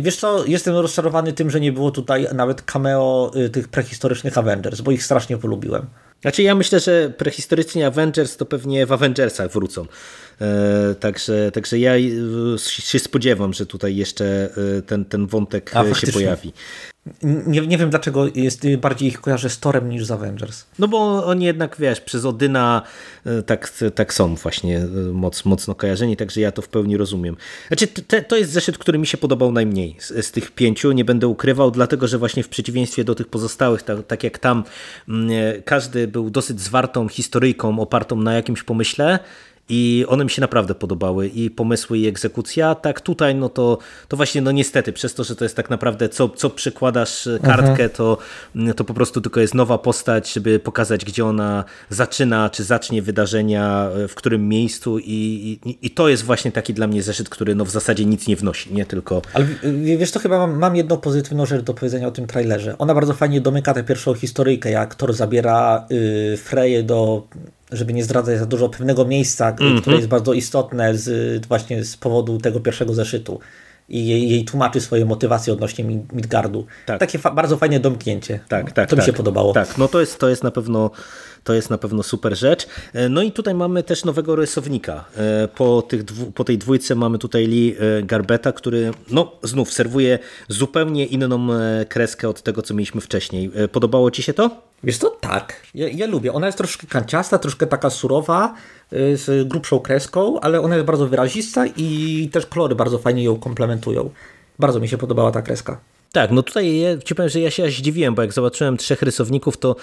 Wiesz 0.00 0.16
co, 0.16 0.46
jestem 0.46 0.74
rozczarowany 0.74 1.32
tym, 1.32 1.50
że 1.50 1.60
nie 1.60 1.72
było 1.72 1.90
tutaj 1.90 2.26
nawet 2.34 2.62
cameo 2.62 3.30
y, 3.36 3.50
tych 3.50 3.68
prehistorycznych 3.68 4.38
Avengers, 4.38 4.80
bo 4.80 4.90
ich 4.90 5.04
strasznie 5.04 5.38
polubiłem. 5.38 5.86
Znaczy 6.20 6.42
ja 6.42 6.54
myślę, 6.54 6.80
że 6.80 7.10
prehistoryczni 7.10 7.84
Avengers 7.84 8.36
to 8.36 8.46
pewnie 8.46 8.86
w 8.86 8.92
Avengersach 8.92 9.50
wrócą. 9.50 9.86
E, 10.40 10.94
także, 10.94 11.52
także 11.52 11.78
ja 11.78 11.92
się 12.58 12.98
spodziewam, 12.98 13.52
że 13.52 13.66
tutaj 13.66 13.96
jeszcze 13.96 14.50
e, 14.78 14.82
ten, 14.82 15.04
ten 15.04 15.26
wątek 15.26 15.76
A, 15.76 15.94
się 15.94 16.12
pojawi. 16.12 16.52
Nie, 17.22 17.60
nie 17.66 17.78
wiem 17.78 17.90
dlaczego 17.90 18.26
jest 18.34 18.66
bardziej 18.76 19.08
ich 19.08 19.20
kojarzę 19.20 19.50
z 19.50 19.58
Torem 19.58 19.88
niż 19.88 20.04
z 20.04 20.10
Avengers. 20.10 20.64
No 20.78 20.88
bo 20.88 21.26
oni 21.26 21.44
jednak, 21.44 21.76
wiesz, 21.78 22.00
przez 22.00 22.24
Odyna 22.24 22.82
e, 23.26 23.42
tak, 23.42 23.72
tak 23.94 24.14
są 24.14 24.34
właśnie 24.34 24.86
moc, 25.12 25.44
mocno 25.44 25.74
kojarzeni, 25.74 26.16
także 26.16 26.40
ja 26.40 26.52
to 26.52 26.62
w 26.62 26.68
pełni 26.68 26.96
rozumiem. 26.96 27.36
Znaczy, 27.68 27.86
te, 27.86 28.22
to 28.22 28.36
jest 28.36 28.52
zeszyt, 28.52 28.78
który 28.78 28.98
mi 28.98 29.06
się 29.06 29.18
podobał 29.18 29.52
najmniej 29.52 29.96
z, 29.98 30.26
z, 30.26 30.32
tych 30.32 30.50
pięciu, 30.50 30.92
nie 30.92 31.04
będę 31.04 31.28
ukrywał, 31.28 31.70
dlatego, 31.70 32.08
że 32.08 32.18
właśnie 32.18 32.42
w 32.42 32.48
przeciwieństwie 32.48 33.04
do 33.04 33.14
tych 33.14 33.28
pozostałych, 33.28 33.82
tak, 33.82 34.06
tak 34.06 34.24
jak 34.24 34.38
tam, 34.38 34.64
mm, 35.08 35.30
każdy 35.64 36.08
był 36.08 36.30
dosyć 36.30 36.60
zwartą 36.60 37.08
historyjką 37.08 37.80
opartą 37.80 38.16
na 38.16 38.34
jakimś 38.34 38.62
pomyśle, 38.62 39.18
i 39.68 40.04
one 40.08 40.24
mi 40.24 40.30
się 40.30 40.40
naprawdę 40.40 40.74
podobały 40.74 41.28
i 41.28 41.50
pomysły 41.50 41.98
i 41.98 42.06
egzekucja, 42.06 42.74
tak 42.74 43.00
tutaj 43.00 43.34
no 43.34 43.48
to, 43.48 43.78
to 44.08 44.16
właśnie 44.16 44.42
no 44.42 44.52
niestety 44.52 44.92
przez 44.92 45.14
to, 45.14 45.24
że 45.24 45.36
to 45.36 45.44
jest 45.44 45.56
tak 45.56 45.70
naprawdę 45.70 46.08
co, 46.08 46.28
co 46.28 46.50
przykładasz 46.50 47.26
e, 47.26 47.38
kartkę 47.38 47.70
mhm. 47.70 47.90
to, 47.90 48.18
to 48.76 48.84
po 48.84 48.94
prostu 48.94 49.20
tylko 49.20 49.40
jest 49.40 49.54
nowa 49.54 49.78
postać, 49.78 50.32
żeby 50.32 50.58
pokazać 50.58 51.04
gdzie 51.04 51.24
ona 51.24 51.64
zaczyna, 51.90 52.50
czy 52.50 52.64
zacznie 52.64 53.02
wydarzenia, 53.02 53.88
e, 54.04 54.08
w 54.08 54.14
którym 54.14 54.48
miejscu 54.48 54.98
i, 54.98 55.58
i, 55.64 55.78
i 55.86 55.90
to 55.90 56.08
jest 56.08 56.22
właśnie 56.22 56.52
taki 56.52 56.74
dla 56.74 56.86
mnie 56.86 57.02
zeszyt, 57.02 57.28
który 57.28 57.54
no 57.54 57.64
w 57.64 57.70
zasadzie 57.70 58.04
nic 58.04 58.26
nie 58.26 58.36
wnosi, 58.36 58.74
nie 58.74 58.86
tylko... 58.86 59.22
Ale 59.32 59.46
wiesz 59.96 60.10
to 60.10 60.20
chyba 60.20 60.38
mam, 60.38 60.58
mam 60.58 60.76
jedną 60.76 60.96
pozytywną 60.96 61.46
rzecz 61.46 61.62
do 61.62 61.74
powiedzenia 61.74 62.08
o 62.08 62.10
tym 62.10 62.26
trailerze. 62.26 62.78
Ona 62.78 62.94
bardzo 62.94 63.14
fajnie 63.14 63.40
domyka 63.40 63.74
tę 63.74 63.84
pierwszą 63.84 64.14
historyjkę, 64.14 64.70
jak 64.70 64.94
Thor 64.94 65.12
zabiera 65.12 65.86
y, 65.92 66.36
Freję 66.36 66.82
do 66.82 67.22
żeby 67.72 67.92
nie 67.92 68.04
zdradzać 68.04 68.38
za 68.38 68.46
dużo 68.46 68.68
pewnego 68.68 69.04
miejsca, 69.04 69.56
mm 69.60 69.76
-hmm. 69.76 69.80
które 69.80 69.96
jest 69.96 70.08
bardzo 70.08 70.32
istotne 70.32 70.96
z, 70.96 71.46
właśnie 71.46 71.84
z 71.84 71.96
powodu 71.96 72.38
tego 72.38 72.60
pierwszego 72.60 72.94
zeszytu 72.94 73.40
i 73.88 74.06
jej, 74.06 74.30
jej 74.30 74.44
tłumaczy 74.44 74.80
swoje 74.80 75.04
motywacje 75.04 75.52
odnośnie 75.52 75.84
Midgardu. 76.12 76.66
Tak. 76.86 77.00
Takie 77.00 77.18
fa 77.18 77.30
bardzo 77.30 77.56
fajne 77.56 77.80
domknięcie. 77.80 78.40
Tak, 78.48 78.72
tak, 78.72 78.90
to 78.90 78.96
tak, 78.96 79.04
mi 79.04 79.06
się 79.06 79.12
podobało. 79.12 79.52
Tak, 79.52 79.78
no 79.78 79.88
to 79.88 80.00
jest, 80.00 80.18
to 80.18 80.28
jest 80.28 80.44
na 80.44 80.50
pewno 80.50 80.90
to 81.44 81.54
jest 81.54 81.70
na 81.70 81.78
pewno 81.78 82.02
super 82.02 82.36
rzecz. 82.36 82.66
E, 82.92 83.08
no 83.08 83.22
i 83.22 83.32
tutaj 83.32 83.54
mamy 83.54 83.82
też 83.82 84.04
nowego 84.04 84.36
rysownika. 84.36 85.04
E, 85.16 85.48
po, 85.48 85.82
tych 85.82 86.04
po 86.34 86.44
tej 86.44 86.58
dwójce 86.58 86.94
mamy 86.94 87.18
tutaj 87.18 87.46
Lee 87.46 87.76
e, 87.78 88.02
Garbeta, 88.02 88.52
który 88.52 88.90
no 89.10 89.32
znów 89.42 89.72
serwuje 89.72 90.18
zupełnie 90.48 91.06
inną 91.06 91.48
kreskę 91.88 92.28
od 92.28 92.42
tego, 92.42 92.62
co 92.62 92.74
mieliśmy 92.74 93.00
wcześniej. 93.00 93.50
Podobało 93.72 94.10
Ci 94.10 94.22
się 94.22 94.34
to? 94.34 94.50
Wiesz 94.84 94.98
to 94.98 95.10
tak. 95.10 95.66
Ja, 95.74 95.88
ja 95.88 96.06
lubię. 96.06 96.32
Ona 96.32 96.46
jest 96.46 96.58
troszkę 96.58 96.86
kanciasta, 96.86 97.38
troszkę 97.38 97.66
taka 97.66 97.90
surowa, 97.90 98.54
z 98.90 99.48
grubszą 99.48 99.80
kreską, 99.80 100.40
ale 100.40 100.60
ona 100.60 100.74
jest 100.74 100.86
bardzo 100.86 101.06
wyrazista 101.06 101.66
i 101.76 102.28
też 102.32 102.46
kolory 102.46 102.74
bardzo 102.74 102.98
fajnie 102.98 103.24
ją 103.24 103.36
komplementują. 103.36 104.10
Bardzo 104.58 104.80
mi 104.80 104.88
się 104.88 104.98
podobała 104.98 105.30
ta 105.30 105.42
kreska. 105.42 105.80
Tak, 106.12 106.30
no 106.30 106.42
tutaj 106.42 106.78
ja 106.78 106.98
ci 106.98 107.14
powiem, 107.14 107.28
że 107.28 107.40
ja 107.40 107.50
się 107.50 107.70
zdziwiłem, 107.70 108.14
bo 108.14 108.22
jak 108.22 108.32
zobaczyłem 108.32 108.76
trzech 108.76 109.02
rysowników, 109.02 109.56
to 109.56 109.76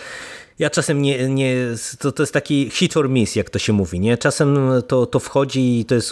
ja 0.60 0.70
czasem 0.70 1.02
nie, 1.02 1.30
nie 1.30 1.56
to, 2.00 2.12
to 2.12 2.24
jest 2.24 2.34
taki 2.34 2.70
hit 2.70 2.98
or 2.98 3.10
miss, 3.10 3.36
jak 3.36 3.50
to 3.50 3.60
się 3.60 3.74
mówi, 3.74 4.00
nie? 4.00 4.18
Czasem 4.18 4.58
to, 4.88 5.06
to 5.06 5.20
wchodzi 5.20 5.80
i 5.80 5.86
to 5.86 5.96
jest 5.96 6.12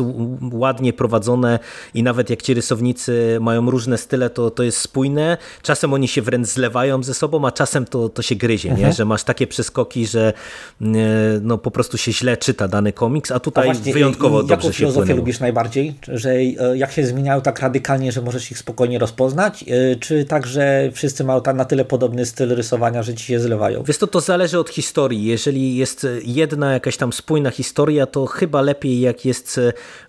ładnie 0.51 0.93
prowadzone 0.93 1.59
i 1.93 2.03
nawet 2.03 2.29
jak 2.29 2.41
ci 2.41 2.53
rysownicy 2.53 3.37
mają 3.41 3.71
różne 3.71 3.97
style, 3.97 4.29
to, 4.29 4.51
to 4.51 4.63
jest 4.63 4.77
spójne. 4.77 5.37
Czasem 5.61 5.93
oni 5.93 6.07
się 6.07 6.21
wręcz 6.21 6.47
zlewają 6.47 7.03
ze 7.03 7.13
sobą, 7.13 7.47
a 7.47 7.51
czasem 7.51 7.85
to, 7.85 8.09
to 8.09 8.21
się 8.21 8.35
gryzie, 8.35 8.69
mhm. 8.69 8.87
nie? 8.87 8.93
Że 8.93 9.05
masz 9.05 9.23
takie 9.23 9.47
przeskoki, 9.47 10.07
że 10.07 10.33
no, 11.41 11.57
po 11.57 11.71
prostu 11.71 11.97
się 11.97 12.13
źle 12.13 12.37
czyta 12.37 12.67
dany 12.67 12.93
komiks, 12.93 13.31
a 13.31 13.39
tutaj 13.39 13.69
a 13.69 13.73
właśnie, 13.73 13.93
wyjątkowo 13.93 14.41
i, 14.41 14.45
i 14.45 14.47
dobrze 14.47 14.67
się 14.67 14.73
filozofię 14.73 14.99
płynęło. 14.99 15.17
lubisz 15.17 15.39
najbardziej? 15.39 15.95
Że 16.07 16.31
e, 16.31 16.77
jak 16.77 16.91
się 16.91 17.05
zmieniają 17.05 17.41
tak 17.41 17.59
radykalnie, 17.59 18.11
że 18.11 18.21
możesz 18.21 18.51
ich 18.51 18.57
spokojnie 18.57 18.99
rozpoznać? 18.99 19.65
E, 19.67 19.95
czy 19.95 20.25
tak, 20.25 20.47
że 20.47 20.89
wszyscy 20.93 21.23
mają 21.23 21.41
na 21.55 21.65
tyle 21.65 21.85
podobny 21.85 22.25
styl 22.25 22.55
rysowania, 22.55 23.03
że 23.03 23.13
ci 23.13 23.25
się 23.25 23.39
zlewają? 23.39 23.83
Wiesz 23.83 23.97
to, 23.97 24.07
to 24.07 24.21
zależy 24.33 24.59
od 24.59 24.69
historii. 24.69 25.25
Jeżeli 25.25 25.75
jest 25.75 26.07
jedna 26.23 26.73
jakaś 26.73 26.97
tam 26.97 27.13
spójna 27.13 27.51
historia, 27.51 28.05
to 28.05 28.25
chyba 28.25 28.61
lepiej 28.61 28.99
jak 28.99 29.25
jest 29.25 29.59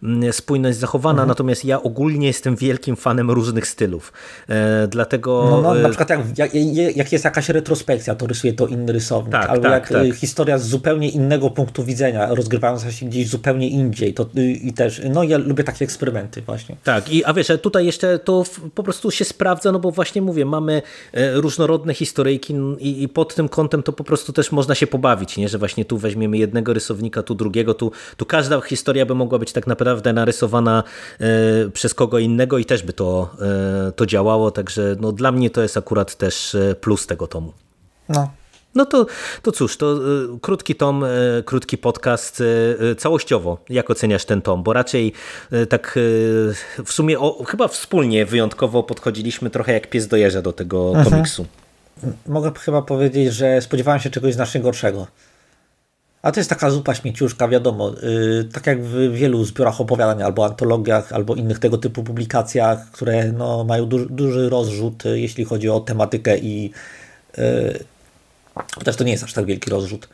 mm, 0.02 0.32
spójność 0.32 0.78
zachowana, 0.78 1.22
mhm. 1.22 1.28
natomiast 1.28 1.64
ja 1.64 1.82
ogólnie 1.82 2.26
jestem 2.26 2.56
wielkim 2.56 2.96
fanem 2.96 3.30
różnych 3.30 3.66
stylów. 3.66 4.12
E, 4.48 4.88
dlatego... 4.88 5.46
No, 5.50 5.62
no, 5.62 5.74
na 5.74 5.88
e, 5.88 5.90
przykład 5.90 6.10
jak, 6.10 6.54
jak, 6.54 6.96
jak, 6.96 7.12
jest 7.12 7.24
jakaś 7.24 7.48
retrospekcja, 7.48 8.14
to 8.14 8.26
rysuje 8.26 8.52
to 8.52 8.66
inny 8.66 8.92
rysownik. 8.92 9.32
Tak, 9.32 9.50
albo 9.50 9.62
tak, 9.62 9.72
jak 9.72 9.88
tak. 9.88 10.06
E, 10.06 10.12
historia 10.12 10.58
z 10.58 10.66
zupełnie 10.66 11.08
innego 11.08 11.50
punktu 11.50 11.84
widzenia, 11.84 12.34
rozgrywająca 12.34 12.92
się 12.92 13.06
gdzieś 13.06 13.28
zupełnie 13.28 13.68
indziej. 13.68 14.14
To, 14.14 14.26
y, 14.36 14.52
I 14.52 14.72
też, 14.72 15.00
no 15.10 15.22
ja 15.22 15.38
lubię 15.38 15.64
takie 15.64 15.84
eksperymenty 15.84 16.42
właśnie. 16.42 16.76
Tak, 16.84 17.12
i, 17.12 17.24
a 17.24 17.32
wiesz, 17.32 17.48
tutaj 17.62 17.86
jeszcze 17.86 18.18
to 18.18 18.44
po 18.74 18.82
prostu 18.82 19.10
się 19.10 19.24
sprawdza, 19.24 19.72
no 19.72 19.78
bo 19.78 19.90
właśnie 19.90 20.22
mówię, 20.22 20.44
mamy 20.44 20.82
różnorodne 21.34 21.94
historyjki 21.94 22.54
i, 22.78 23.02
i 23.02 23.08
pod 23.08 23.34
tym 23.34 23.48
kątem 23.48 23.82
to 23.82 23.92
po 23.92 24.04
prostu 24.04 24.13
też 24.16 24.52
można 24.52 24.74
się 24.74 24.86
pobawić, 24.86 25.36
nie? 25.36 25.48
że 25.48 25.58
właśnie 25.58 25.84
tu 25.84 25.98
weźmiemy 25.98 26.36
jednego 26.38 26.72
rysownika, 26.72 27.22
tu 27.22 27.34
drugiego, 27.34 27.74
tu, 27.74 27.92
tu 28.16 28.26
każda 28.26 28.60
historia 28.60 29.06
by 29.06 29.14
mogła 29.14 29.38
być 29.38 29.52
tak 29.52 29.66
naprawdę 29.66 30.12
narysowana 30.12 30.82
e, 31.20 31.26
przez 31.70 31.94
kogo 31.94 32.18
innego 32.18 32.58
i 32.58 32.64
też 32.64 32.82
by 32.82 32.92
to, 32.92 33.30
e, 33.88 33.92
to 33.92 34.06
działało, 34.06 34.50
także 34.50 34.96
no, 35.00 35.12
dla 35.12 35.32
mnie 35.32 35.50
to 35.50 35.62
jest 35.62 35.76
akurat 35.76 36.16
też 36.16 36.54
e, 36.54 36.74
plus 36.74 37.06
tego 37.06 37.26
tomu. 37.26 37.52
No, 38.08 38.30
no 38.74 38.86
to, 38.86 39.06
to 39.42 39.52
cóż, 39.52 39.76
to 39.76 39.98
krótki 40.40 40.74
tom, 40.74 41.04
krótki 41.44 41.78
podcast. 41.78 42.42
Całościowo, 42.98 43.58
jak 43.68 43.90
oceniasz 43.90 44.24
ten 44.24 44.42
tom? 44.42 44.62
Bo 44.62 44.72
raczej 44.72 45.12
tak 45.68 45.98
w 46.84 46.92
sumie 46.92 47.20
o, 47.20 47.44
chyba 47.44 47.68
wspólnie 47.68 48.26
wyjątkowo 48.26 48.82
podchodziliśmy 48.82 49.50
trochę 49.50 49.72
jak 49.72 49.90
pies 49.90 50.08
do 50.08 50.16
jeża 50.16 50.42
do 50.42 50.52
tego. 50.52 50.88
Mhm. 50.88 51.24
Mogę 52.26 52.52
chyba 52.60 52.82
powiedzieć, 52.82 53.34
że 53.34 53.60
spodziewałem 53.60 54.00
się 54.00 54.10
czegoś 54.10 54.34
znacznie 54.34 54.60
gorszego. 54.60 55.06
A 56.22 56.32
to 56.32 56.40
jest 56.40 56.50
taka 56.50 56.70
zupa 56.70 56.94
śmieciuszka, 56.94 57.48
wiadomo, 57.48 57.90
yy, 58.02 58.48
tak 58.52 58.66
jak 58.66 58.82
w 58.82 59.12
wielu 59.12 59.44
zbiorach 59.44 59.80
opowiadań, 59.80 60.22
albo 60.22 60.44
antologiach, 60.44 61.12
albo 61.12 61.34
innych 61.34 61.58
tego 61.58 61.78
typu 61.78 62.04
publikacjach, 62.04 62.90
które 62.90 63.32
no, 63.32 63.64
mają 63.64 63.86
duży, 63.86 64.48
rozrzut, 64.48 65.04
yy, 65.04 65.20
jeśli 65.20 65.44
chodzi 65.44 65.68
o 65.68 65.80
tematykę 65.80 66.38
i 66.38 66.70
yy, 67.38 67.84
chociaż 68.74 68.96
to 68.96 69.04
nie 69.04 69.12
jest 69.12 69.24
aż 69.24 69.32
tak 69.32 69.44
wielki 69.44 69.70
rozrzut. 69.70 70.08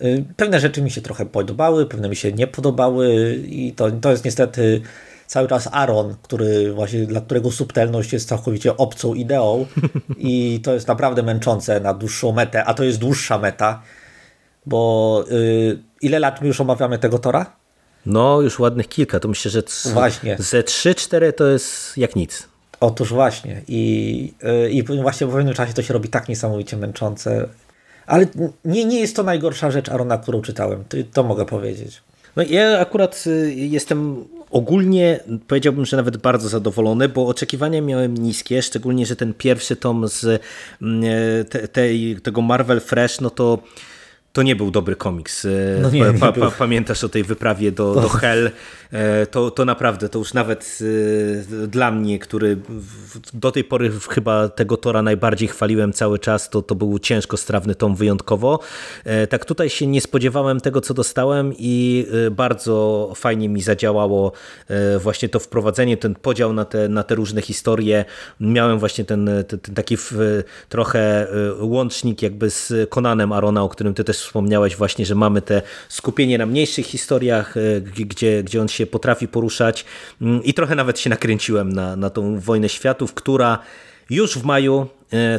Y, 0.00 0.24
Pewne 0.36 0.60
rzeczy 0.60 0.82
mi 0.82 0.90
się 0.90 1.00
trochę 1.00 1.26
podobały, 1.26 1.86
pewne 1.86 2.08
mi 2.08 2.16
się 2.16 2.32
nie 2.32 2.46
podobały 2.46 3.34
i 3.46 3.72
to, 3.72 3.90
to 3.90 4.10
jest 4.10 4.24
niestety 4.24 4.80
cały 5.26 5.48
czas 5.48 5.68
Aaron, 5.72 6.16
który 6.22 6.72
właśnie, 6.72 7.06
dla 7.06 7.20
którego 7.20 7.50
subtelność 7.50 8.12
jest 8.12 8.28
całkowicie 8.28 8.76
obcą 8.76 9.14
ideą 9.14 9.66
i 10.18 10.60
to 10.62 10.74
jest 10.74 10.88
naprawdę 10.88 11.22
męczące 11.22 11.80
na 11.80 11.94
dłuższą 11.94 12.32
metę, 12.32 12.64
a 12.64 12.74
to 12.74 12.84
jest 12.84 12.98
dłuższa 12.98 13.38
meta, 13.38 13.82
bo 14.66 15.24
y, 15.30 15.78
ile 16.02 16.18
lat 16.18 16.40
my 16.40 16.46
już 16.46 16.60
omawiamy 16.60 16.98
tego 16.98 17.18
Tora? 17.18 17.56
No, 18.06 18.40
już 18.40 18.58
ładnych 18.58 18.88
kilka. 18.88 19.20
To 19.20 19.28
myślę, 19.28 19.50
że 19.50 19.62
Właśnie. 19.92 20.36
ze 20.38 20.62
3-4 20.62 21.32
to 21.32 21.46
jest 21.46 21.98
jak 21.98 22.16
nic. 22.16 22.48
Otóż 22.80 23.12
właśnie 23.12 23.62
i, 23.68 24.34
y, 24.66 24.70
i 24.70 24.82
właśnie 24.82 25.26
w 25.26 25.30
pewnym 25.30 25.54
czasie 25.54 25.72
to 25.72 25.82
się 25.82 25.94
robi 25.94 26.08
tak 26.08 26.28
niesamowicie 26.28 26.76
męczące, 26.76 27.48
ale 28.06 28.26
nie, 28.64 28.84
nie 28.84 29.00
jest 29.00 29.16
to 29.16 29.22
najgorsza 29.22 29.70
rzecz 29.70 29.88
Arona, 29.88 30.18
którą 30.18 30.42
czytałem, 30.42 30.84
to, 30.88 30.96
to 31.12 31.22
mogę 31.22 31.46
powiedzieć. 31.46 32.02
No 32.36 32.42
ja 32.42 32.78
akurat 32.78 33.24
y, 33.26 33.54
jestem 33.54 34.24
ogólnie, 34.54 35.20
powiedziałbym, 35.48 35.86
że 35.86 35.96
nawet 35.96 36.16
bardzo 36.16 36.48
zadowolony, 36.48 37.08
bo 37.08 37.26
oczekiwania 37.26 37.80
miałem 37.80 38.16
niskie, 38.16 38.62
szczególnie, 38.62 39.06
że 39.06 39.16
ten 39.16 39.34
pierwszy 39.34 39.76
tom 39.76 40.08
z 40.08 40.42
mm, 40.82 41.02
te, 41.50 41.68
tej, 41.68 42.16
tego 42.22 42.42
Marvel 42.42 42.80
Fresh, 42.80 43.20
no 43.20 43.30
to 43.30 43.58
to 44.34 44.42
nie 44.42 44.56
był 44.56 44.70
dobry 44.70 44.96
komiks. 44.96 45.44
Y, 45.44 45.78
No 45.82 45.90
nie, 45.90 46.12
pa, 46.20 46.32
pa, 46.32 46.50
pamiętasz 46.50 47.04
o 47.04 47.08
tej 47.08 47.22
wyprawie 47.24 47.72
do, 47.72 47.94
do 47.94 48.08
Hell? 48.08 48.50
E, 48.92 49.26
To, 49.26 49.50
to 49.50 49.64
naprawdę, 49.64 50.08
to 50.08 50.18
już 50.18 50.34
nawet 50.34 50.78
y, 50.80 51.44
dla 51.68 51.90
mnie, 51.90 52.18
który 52.18 52.56
do 53.32 53.52
tej 53.52 53.64
pory 53.64 53.92
chyba 54.10 54.48
tego 54.48 54.76
Tora 54.76 55.02
najbardziej 55.02 55.48
chwaliłem 55.48 55.92
cały 55.92 56.18
czas, 56.18 56.50
to, 56.50 56.62
to 56.62 56.74
był 56.74 56.98
ciężko 56.98 57.36
strawny 57.36 57.74
tom 57.74 57.96
wyjątkowo. 57.96 58.58
E, 59.04 59.26
Tak 59.26 59.44
tutaj 59.44 59.70
się 59.70 59.86
nie 59.86 60.00
spodziewałem 60.00 60.60
tego, 60.60 60.80
co 60.80 60.94
dostałem 60.94 61.52
i 61.58 62.06
bardzo 62.30 63.12
fajnie 63.16 63.48
mi 63.48 63.62
zadziałało 63.62 64.32
e, 64.68 64.98
właśnie 64.98 65.28
to 65.28 65.38
wprowadzenie, 65.38 65.96
ten 65.96 66.14
podział 66.14 66.52
na 66.52 66.64
te, 66.64 66.88
na 66.88 67.02
te 67.02 67.14
różne 67.14 67.42
historie. 67.42 68.04
Miałem 68.40 68.78
właśnie 68.78 69.04
ten, 69.04 69.30
ten, 69.48 69.74
taki 69.74 69.96
w, 69.96 70.12
trochę 70.68 71.26
łącznik 71.60 72.22
jakby 72.22 72.50
z 72.50 72.90
Conanem 72.90 73.32
Arona, 73.32 73.62
o 73.62 73.68
którym 73.68 73.94
ty 73.94 74.04
też 74.04 74.23
wspomniałeś 74.24 74.76
właśnie, 74.76 75.06
że 75.06 75.14
mamy 75.14 75.42
te 75.42 75.62
skupienie 75.88 76.38
na 76.38 76.46
mniejszych 76.46 76.86
historiach, 76.86 77.54
g- 77.80 78.06
gdzie, 78.06 78.42
gdzie 78.42 78.60
on 78.60 78.68
się 78.68 78.86
potrafi 78.86 79.28
poruszać. 79.28 79.84
Mm, 80.22 80.44
i 80.44 80.54
trochę 80.54 80.74
nawet 80.74 80.98
się 81.00 81.10
nakręciłem 81.10 81.72
na, 81.72 81.96
na 81.96 82.10
tą 82.10 82.40
Wojnę 82.40 82.68
Światów, 82.68 83.14
która 83.14 83.58
już 84.10 84.38
w 84.38 84.44
maju, 84.44 84.80
e, 84.82 84.86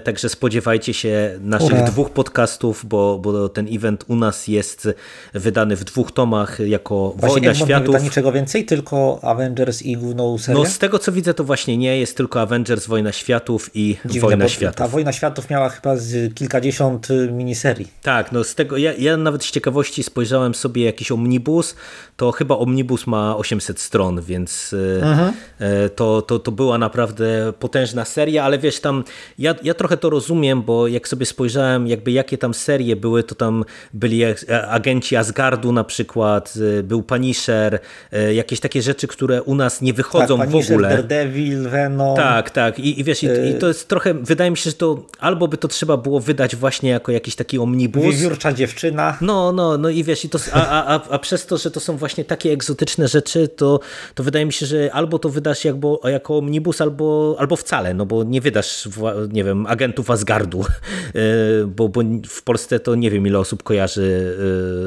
także 0.03 0.29
spodziewajcie 0.29 0.93
się 0.93 1.39
naszych 1.41 1.73
Ura. 1.73 1.83
dwóch 1.83 2.09
podcastów, 2.09 2.85
bo, 2.85 3.19
bo 3.19 3.49
ten 3.49 3.67
event 3.71 4.05
u 4.07 4.15
nas 4.15 4.47
jest 4.47 4.89
wydany 5.33 5.75
w 5.75 5.83
dwóch 5.83 6.11
tomach 6.11 6.59
jako 6.59 7.13
Właśnie 7.17 7.29
Wojna 7.29 7.51
Egmont 7.51 7.59
nie 7.59 7.65
Światów. 7.75 7.87
wyda 7.95 8.03
niczego 8.03 8.31
więcej, 8.31 8.65
tylko 8.65 9.19
Avengers 9.23 9.81
i 9.81 9.97
główną 9.97 10.37
serię? 10.37 10.61
No 10.63 10.69
z 10.69 10.77
tego 10.77 10.99
co 10.99 11.11
widzę 11.11 11.33
to 11.33 11.43
właśnie 11.43 11.77
nie, 11.77 11.99
jest 11.99 12.17
tylko 12.17 12.41
Avengers, 12.41 12.87
Wojna 12.87 13.11
Światów 13.11 13.69
i 13.73 13.97
Dziwne, 14.05 14.29
Wojna 14.29 14.47
Światów. 14.47 14.75
Ta 14.75 14.87
Wojna 14.87 15.11
Światów 15.11 15.49
miała 15.49 15.69
chyba 15.69 15.95
kilkadziesiąt 16.35 17.11
y, 17.11 17.31
miniserii. 17.31 17.87
Tak, 18.03 18.31
no 18.31 18.43
z 18.43 18.55
tego, 18.55 18.77
ja, 18.77 18.93
ja 18.93 19.17
nawet 19.17 19.43
z 19.43 19.51
ciekawości 19.51 20.03
spojrzałem 20.03 20.55
sobie 20.55 20.85
jakiś 20.85 21.11
omnibus, 21.11 21.75
to 22.17 22.31
chyba 22.31 22.57
omnibus 22.57 23.07
ma 23.07 23.37
800 23.37 23.79
stron, 23.79 24.21
więc 24.21 24.75
e, 25.01 25.33
e, 25.59 25.89
to, 25.89 26.21
to, 26.21 26.39
to 26.39 26.51
była 26.51 26.77
naprawdę 26.77 27.53
potężna 27.59 28.05
seria, 28.05 28.43
ale 28.43 28.59
wiesz 28.59 28.79
tam, 28.79 29.03
ja, 29.39 29.55
ja 29.65 29.73
trochę 29.73 29.97
to 29.97 30.09
rozumiem, 30.09 30.61
bo 30.61 30.87
jak 30.87 31.07
sobie 31.07 31.25
spojrzałem 31.25 31.87
jakby 31.87 32.11
jakie 32.11 32.37
tam 32.37 32.53
serie 32.53 32.95
były, 32.95 33.23
to 33.23 33.35
tam 33.35 33.65
byli 33.93 34.23
agenci 34.69 35.15
Asgardu 35.15 35.71
na 35.71 35.83
przykład, 35.83 36.53
e, 36.79 36.83
był 36.83 37.03
Punisher, 37.03 37.79
e, 38.11 38.33
jakieś 38.33 38.59
takie 38.59 38.81
rzeczy, 38.81 39.07
które 39.07 39.43
u 39.43 39.55
nas 39.55 39.81
nie 39.81 39.93
wychodzą 39.93 40.37
tak, 40.37 40.49
w 40.49 40.55
ogóle. 40.55 40.89
Daredevil, 40.89 41.69
Venom. 41.69 42.15
Tak, 42.15 42.49
tak. 42.49 42.79
I, 42.79 42.99
i 42.99 43.03
wiesz, 43.03 43.23
i, 43.23 43.27
i 43.27 43.53
to 43.59 43.67
jest 43.67 43.87
trochę, 43.87 44.13
wydaje 44.13 44.51
mi 44.51 44.57
się, 44.57 44.69
że 44.69 44.75
to 44.75 45.05
albo 45.19 45.47
by 45.47 45.57
to 45.57 45.67
trzeba 45.67 45.97
było 45.97 46.19
wydać 46.19 46.55
właśnie 46.55 46.89
jako 46.89 47.11
jakiś 47.11 47.35
taki 47.35 47.59
omnibus. 47.59 48.03
Wiewiórcza 48.03 48.53
dziewczyna. 48.53 49.17
No, 49.21 49.51
no, 49.51 49.77
no 49.77 49.89
i 49.89 50.03
wiesz, 50.03 50.25
i 50.25 50.29
to, 50.29 50.39
a, 50.53 50.85
a, 50.85 51.09
a, 51.09 51.19
przez 51.19 51.45
to, 51.45 51.57
że 51.57 51.71
to 51.71 51.79
są 51.79 51.97
właśnie 51.97 52.25
takie 52.25 52.51
egzotyczne 52.51 53.07
rzeczy, 53.07 53.47
to, 53.47 53.79
to 54.15 54.23
wydaje 54.23 54.45
mi 54.45 54.53
się, 54.53 54.65
że 54.65 54.89
albo 54.93 55.19
to 55.19 55.29
wydasz 55.29 55.65
jakbo, 55.65 55.99
jako 56.03 56.37
omnibus, 56.37 56.81
albo, 56.81 57.35
albo 57.39 57.55
wcale, 57.55 57.93
no 57.93 58.05
bo 58.05 58.23
nie 58.23 58.41
wydasz, 58.41 58.89
nie 59.31 59.43
wiem, 59.45 59.65
agentów 59.65 60.11
Asgardu, 60.11 60.65
e, 60.65 61.21
bo, 61.65 61.89
bo 61.89 62.01
w 62.27 62.43
Polsce 62.43 62.79
to 62.79 62.95
nie 62.95 63.11
wiem, 63.11 63.27
ile 63.27 63.39
osób 63.39 63.63
kojarzy 63.63 64.37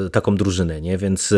e, 0.05 0.09
taką 0.09 0.35
drużynę, 0.35 0.81
nie? 0.81 0.97
Więc, 0.97 1.33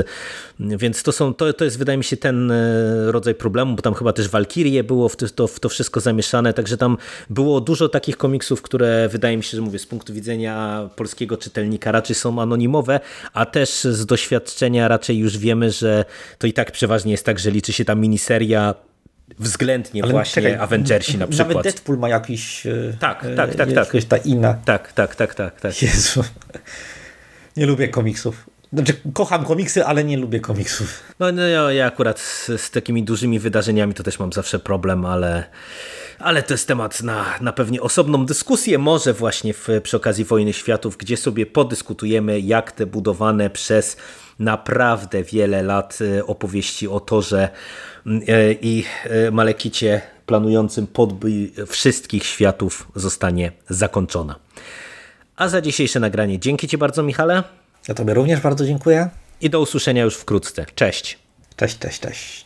więc 0.59 1.03
to, 1.03 1.11
są, 1.11 1.33
to, 1.33 1.53
to 1.53 1.65
jest, 1.65 1.77
wydaje 1.77 1.97
mi 1.97 2.03
się, 2.03 2.17
ten 2.17 2.51
e, 2.51 3.11
rodzaj 3.11 3.35
problemu, 3.35 3.75
bo 3.75 3.81
tam 3.81 3.93
chyba 3.93 4.13
też 4.13 4.29
Walkirie 4.29 4.83
było 4.83 5.09
w 5.09 5.15
to, 5.15 5.47
w 5.47 5.59
to 5.59 5.69
wszystko 5.69 5.99
zamieszane, 5.99 6.53
także 6.53 6.77
tam 6.77 6.97
było 7.29 7.61
dużo 7.61 7.89
takich 7.89 8.17
komiksów, 8.17 8.61
które 8.61 9.09
wydaje 9.09 9.37
mi 9.37 9.43
się, 9.43 9.57
że 9.57 9.61
mówię, 9.61 9.79
z 9.79 9.85
punktu 9.85 10.13
widzenia 10.13 10.89
polskiego 10.95 11.37
czytelnika 11.37 11.91
raczej 11.91 12.15
są 12.15 12.41
anonimowe, 12.41 12.99
a 13.33 13.45
też 13.45 13.69
z 13.83 14.05
doświadczenia 14.05 14.87
raczej 14.87 15.17
już 15.17 15.37
wiemy, 15.37 15.71
że 15.71 16.05
to 16.37 16.47
i 16.47 16.53
tak 16.53 16.71
przeważnie 16.71 17.11
jest 17.11 17.25
tak, 17.25 17.39
że 17.39 17.51
liczy 17.51 17.73
się 17.73 17.85
ta 17.85 17.95
miniseria 17.95 18.75
względnie 19.39 20.03
Ale 20.03 20.11
właśnie 20.11 20.41
czekaj, 20.43 20.59
Avengersi 20.59 21.17
na 21.17 21.27
przykład. 21.27 21.47
Nawet 21.49 21.63
Deadpool 21.63 21.97
ma 21.99 22.09
jakiś... 22.09 22.65
e, 22.65 22.71
Tak, 22.99 23.25
tak, 23.35 23.55
tak, 23.55 23.73
tak. 23.73 23.87
Ta 24.09 24.17
inna. 24.17 24.53
Tak, 24.65 24.93
tak, 24.93 25.15
tak, 25.15 25.35
tak, 25.35 25.61
tak. 25.61 25.81
Jezu. 25.81 26.23
Nie 27.57 27.65
lubię 27.65 27.87
komiksów. 27.87 28.49
Znaczy, 28.73 28.93
kocham 29.13 29.45
komiksy, 29.45 29.85
ale 29.85 30.03
nie 30.03 30.17
lubię 30.17 30.39
komiksów. 30.39 31.03
No, 31.19 31.31
no 31.31 31.41
ja, 31.47 31.71
ja 31.71 31.85
akurat 31.85 32.19
z, 32.19 32.47
z 32.61 32.71
takimi 32.71 33.03
dużymi 33.03 33.39
wydarzeniami 33.39 33.93
to 33.93 34.03
też 34.03 34.19
mam 34.19 34.33
zawsze 34.33 34.59
problem, 34.59 35.05
ale, 35.05 35.43
ale 36.23 36.43
to 36.43 36.53
jest 36.53 36.67
temat 36.67 37.03
na, 37.03 37.25
na 37.41 37.53
pewnie 37.53 37.81
osobną 37.81 38.25
dyskusję, 38.25 38.77
może 38.77 39.13
właśnie 39.13 39.53
w, 39.53 39.67
przy 39.83 39.97
okazji 39.97 40.25
Wojny 40.25 40.53
Światów, 40.53 40.97
gdzie 40.97 41.17
sobie 41.17 41.45
podyskutujemy, 41.45 42.39
jak 42.39 42.71
te 42.71 42.85
budowane 42.85 43.49
przez 43.49 43.97
naprawdę 44.39 45.23
wiele 45.23 45.63
lat 45.63 45.99
e, 46.17 46.25
opowieści 46.25 46.87
o 46.87 46.99
Torze 46.99 47.49
e, 48.27 48.53
i 48.53 48.83
e, 49.03 49.31
Malekicie 49.31 50.01
planującym 50.25 50.87
podbój 50.87 51.53
wszystkich 51.67 52.25
światów 52.25 52.87
zostanie 52.95 53.51
zakończona. 53.69 54.35
A 55.35 55.47
za 55.47 55.61
dzisiejsze 55.61 55.99
nagranie 55.99 56.39
dzięki 56.39 56.67
Ci 56.67 56.77
bardzo 56.77 57.03
Michale 57.03 57.43
Ja 57.87 57.93
tobie 57.93 58.13
również 58.13 58.39
bardzo 58.39 58.65
dziękuję. 58.65 59.09
i 59.41 59.49
do 59.49 59.61
usłyszenia 59.61 60.03
już 60.03 60.15
wkrótce. 60.15 60.65
Cześć! 60.75 61.19
Cześć, 61.55 61.77
cześć, 61.79 61.99
cześć. 61.99 62.45